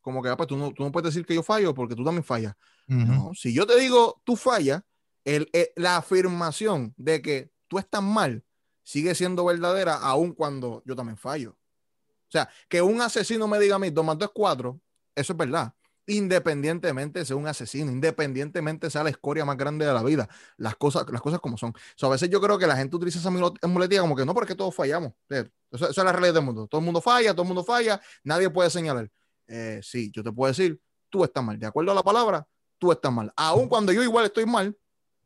[0.00, 2.02] como que ah, pues, tú, no, tú no puedes decir que yo fallo porque tú
[2.02, 2.54] también fallas.
[2.86, 4.82] No, si yo te digo tú fallas,
[5.24, 8.42] el, el- la afirmación de que tú estás mal
[8.82, 11.50] sigue siendo verdadera aun cuando yo también fallo.
[11.50, 14.80] O sea, que un asesino me diga a mí, dos más dos es cuatro,
[15.14, 15.74] eso es verdad.
[16.10, 21.04] Independientemente sea un asesino, independientemente sea la escoria más grande de la vida, las cosas,
[21.10, 21.70] las cosas como son.
[21.70, 23.30] O sea, a veces yo creo que la gente utiliza esa
[23.68, 25.12] muletilla como que no, porque todos fallamos.
[25.28, 26.66] Eh, eso es la realidad del mundo.
[26.66, 29.08] Todo el mundo falla, todo el mundo falla, nadie puede señalar.
[29.46, 31.58] Eh, sí, yo te puedo decir, tú estás mal.
[31.58, 32.46] De acuerdo a la palabra,
[32.78, 33.32] tú estás mal.
[33.36, 34.76] Aun cuando yo igual estoy mal,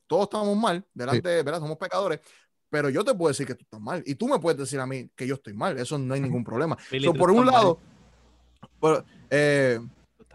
[0.06, 1.60] todos estamos mal, delante, ¿verdad?
[1.60, 2.20] Somos pecadores,
[2.68, 4.86] pero yo te puedo decir que tú estás mal y tú me puedes decir a
[4.86, 6.76] mí que yo estoy mal, eso no hay ningún problema.
[6.90, 7.78] Billy, So, por un lado,
[8.80, 9.80] por- eh,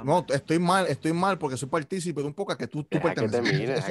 [0.04, 3.86] no, estoy mal, estoy mal porque soy partícipe de un poco que tú, tú perteneces.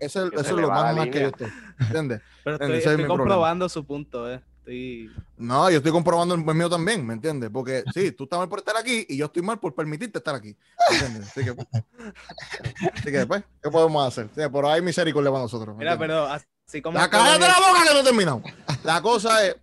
[0.00, 1.52] Eso es lo más mal que yo estoy.
[1.80, 2.20] ¿Entiendes?
[2.42, 4.42] Pero estoy, es comprobando su punto, eh.
[4.58, 5.10] Estoy...
[5.36, 7.50] No, yo estoy comprobando el mío también, ¿me entiendes?
[7.52, 10.34] Porque sí, tú estás mal por estar aquí y yo estoy mal por permitirte estar
[10.34, 10.56] aquí.
[10.90, 11.28] ¿Entiendes?
[11.28, 11.50] Así que,
[12.94, 14.30] así que pues, ¿qué podemos hacer?
[14.34, 15.76] Sí, por ahí misericordia para nosotros.
[15.76, 16.98] ¿me Mira, pero así como.
[16.98, 18.42] La cállate la boca que no he terminado.
[18.84, 19.56] La cosa es,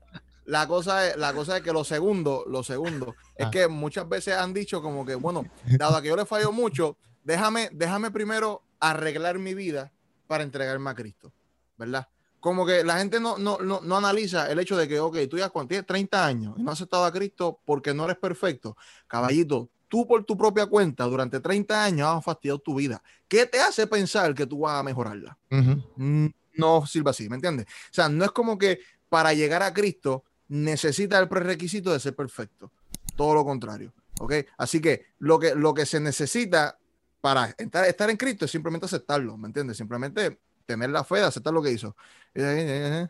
[0.45, 3.51] la cosa es, la cosa es que lo segundo, lo segundo, es Ah.
[3.51, 5.45] que muchas veces han dicho como que, bueno,
[5.77, 9.91] dado que yo le fallo mucho, déjame, déjame primero arreglar mi vida
[10.27, 11.31] para entregarme a Cristo,
[11.77, 12.07] ¿verdad?
[12.39, 15.37] como que la gente no, no, no, no analiza el hecho de que, ok, tú
[15.37, 18.75] ya tienes 30 años y no has aceptado a Cristo porque no eres perfecto,
[19.05, 23.03] caballito, tú por tu propia cuenta durante 30 años has fastidiado tu vida.
[23.27, 25.37] ¿Qué te hace pensar que tú vas a mejorarla?
[25.51, 25.83] Ujú.
[25.97, 26.27] Mm,
[26.57, 27.67] No sirve así, ¿me entiendes?
[27.67, 32.13] O sea, no es como que para llegar a Cristo necesita el prerequisito de ser
[32.13, 32.69] perfecto.
[33.15, 34.33] Todo lo contrario, ¿ok?
[34.57, 36.77] Así que lo que, lo que se necesita
[37.21, 39.77] para estar, estar en Cristo es simplemente aceptarlo, ¿me entiendes?
[39.77, 41.95] Simplemente tener la fe de aceptar lo que hizo.
[42.35, 43.07] Eh, eh, eh.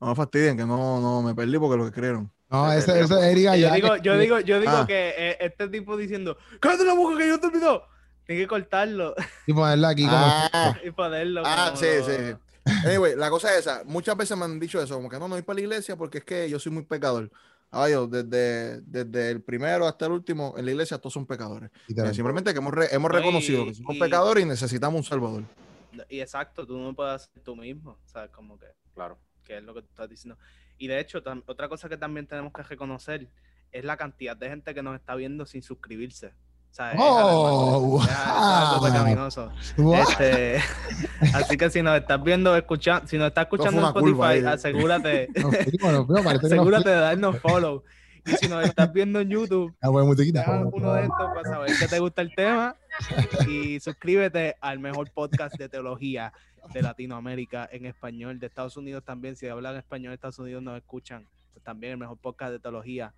[0.00, 2.28] No me fastidien, que no, no me perdí porque lo que creyeron.
[2.50, 4.84] No, ese, ese es Eric yo digo, que- yo digo, yo digo Ah.
[4.86, 7.84] que eh, este tipo diciendo, cállate la boca que yo te olvidó.
[8.26, 9.14] Tiene que cortarlo
[9.46, 10.16] Y ponerla aquí como.
[10.16, 11.42] Ah, y ponerlo.
[11.44, 12.34] ah, como sí, sí.
[12.84, 13.82] Anyway, la cosa es esa.
[13.84, 16.18] Muchas veces me han dicho eso, como que no, no voy para la iglesia porque
[16.18, 17.30] es que yo soy muy pecador.
[17.90, 21.70] Yo, desde, desde el primero hasta el último, en la iglesia todos son pecadores.
[21.88, 22.14] literal.
[22.14, 25.44] Simplemente que hemos, re- hemos y- reconocido que somos y- pecadores y necesitamos un salvador.
[26.08, 27.92] Y exacto, tú no puedes hacer tú mismo.
[28.04, 29.18] O sea, como que, Claro.
[29.44, 30.38] que es lo que tú estás diciendo.
[30.76, 33.28] Y de hecho, otra cosa que también tenemos que reconocer
[33.70, 36.34] es la cantidad de gente que nos está viendo sin suscribirse.
[36.98, 38.02] Oh, wow.
[39.76, 39.94] Wow.
[39.94, 40.58] Este,
[41.34, 45.28] así que si nos estás viendo, escuchando, si nos estás escuchando en curva Spotify, asegúrate,
[46.06, 47.82] fuimos, asegúrate de darnos follow.
[48.24, 50.06] Y si nos estás viendo en YouTube, Ah, bueno,
[50.72, 52.76] uno de estos para saber que te gusta el tema
[53.48, 56.32] y suscríbete al mejor podcast de teología
[56.72, 59.36] de Latinoamérica en español, de Estados Unidos también.
[59.36, 61.26] Si hablan español de Estados Unidos nos escuchan.
[61.52, 63.12] Pues también el mejor podcast de teología.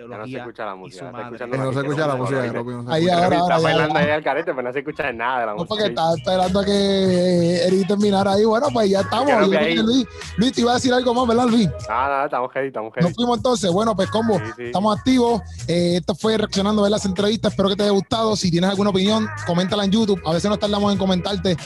[0.00, 1.04] Ya no se Teología escucha la y música.
[1.06, 3.24] está no se escucha la música no Ahí escucha.
[3.24, 5.52] ahora, Está ahora, ya, bailando ahí al carete, pero no se escucha nada de la
[5.52, 5.68] No, música.
[5.68, 8.44] porque estaba esperando a que Eric terminara ahí.
[8.44, 9.30] Bueno, pues ya estamos.
[9.30, 9.46] No
[9.82, 11.68] Luis, Luis, te iba a decir algo más, ¿verdad, Luis?
[11.88, 13.06] Nada, nada, estamos ready, estamos ready.
[13.08, 13.70] Nos fuimos entonces.
[13.70, 14.62] Bueno, pues combo, Sí, sí.
[14.64, 15.42] estamos activos.
[15.68, 17.52] Eh, esto fue reaccionando a ver las entrevistas.
[17.52, 18.36] Espero que te haya gustado.
[18.36, 20.20] Si tienes alguna opinión, coméntala en YouTube.
[20.24, 21.56] A veces nos tardamos en comentarte.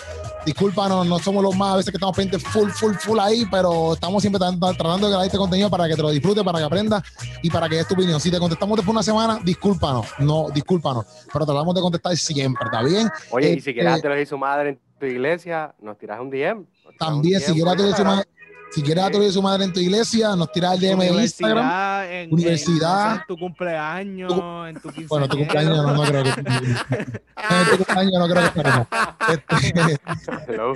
[0.45, 3.95] Discúlpanos, no somos los más, a veces que estamos pendientes full, full, full ahí, pero
[3.95, 7.03] estamos siempre tratando, de grabar este contenido para que te lo disfrutes, para que aprendas
[7.43, 8.21] y para que des tu opinión.
[8.21, 12.65] Si te contestamos después de una semana, discúlpanos, no, discúlpanos, pero tratamos de contestar siempre,
[12.67, 13.09] ¿está bien?
[13.31, 16.31] Oye, y Este- si quieres hacerlo y su madre en tu iglesia, nos tiras un
[16.31, 16.67] DM.
[16.99, 18.29] También, si quieres a tu su madre,
[18.71, 21.65] si quieres a tu su madre en tu iglesia, nos tiras el DM de Instagram.
[21.65, 23.21] Universidad, en, Universidad.
[23.29, 24.33] tu cumpleaños,
[24.69, 24.91] en tu.
[25.09, 26.31] Bueno, tu cumpleaños no, no creo que.
[26.31, 28.87] en tu cumpleaños no creo que estaremos.
[29.29, 29.99] Este,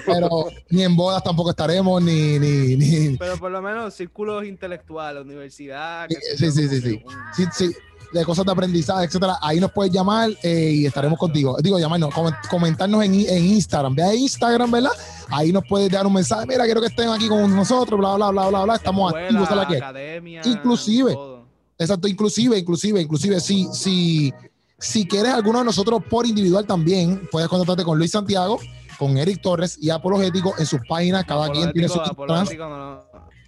[0.06, 2.38] pero ni en bodas tampoco estaremos, ni.
[2.38, 6.08] ni, ni Pero por lo menos círculos intelectuales, universidad.
[6.08, 7.04] Sí, sí, sí, sí.
[7.34, 7.76] sí, sí,
[8.12, 9.36] de cosas de aprendizaje, etcétera.
[9.42, 11.56] Ahí nos puedes llamar eh, y estaremos contigo.
[11.62, 13.94] Digo, llamarnos, comen- comentarnos en, en Instagram.
[13.94, 14.90] Ve a Instagram, ¿verdad?
[15.30, 16.46] Ahí nos puedes dar un mensaje.
[16.46, 18.74] Mira, quiero que estén aquí con nosotros, bla, bla, bla, bla, bla.
[18.76, 19.76] Estamos escuela, activos, ¿sabes qué?
[19.76, 21.12] academia, Inclusive.
[21.14, 21.38] todo.
[21.80, 24.32] Exacto, inclusive, inclusive, inclusive, si, si,
[24.78, 28.58] si quieres alguno de nosotros por individual también, puedes contactarte con Luis Santiago,
[28.98, 33.00] con Eric Torres y Apologético en sus páginas, cada quien tiene su trans no-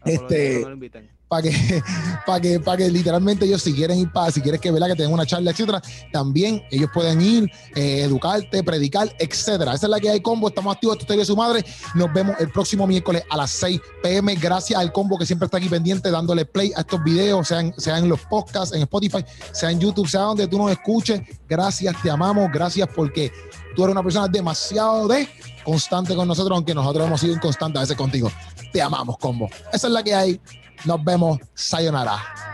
[0.04, 1.19] Este- no.
[1.30, 1.82] Para que,
[2.26, 4.96] para que, para que literalmente ellos si quieren ir para, si quieres que vela que
[4.96, 5.80] tengan una charla, etcétera,
[6.12, 9.74] también ellos pueden ir, eh, educarte, predicar, etcétera.
[9.74, 11.64] Esa es la que hay combo, estamos activos, esto es su madre.
[11.94, 14.34] Nos vemos el próximo miércoles a las 6 pm.
[14.34, 18.02] Gracias al combo que siempre está aquí pendiente, dándole play a estos videos, sean, sean
[18.02, 21.22] en los podcasts, en Spotify, sea en YouTube, sea donde tú nos escuches.
[21.48, 23.30] Gracias, te amamos, gracias porque
[23.76, 25.28] tú eres una persona demasiado de
[25.64, 28.32] constante con nosotros, aunque nosotros hemos sido inconstantes a veces contigo.
[28.72, 29.48] Te amamos, combo.
[29.72, 30.40] Esa es la que hay.
[30.84, 31.38] Nos vemos.
[31.54, 32.49] Sayonara.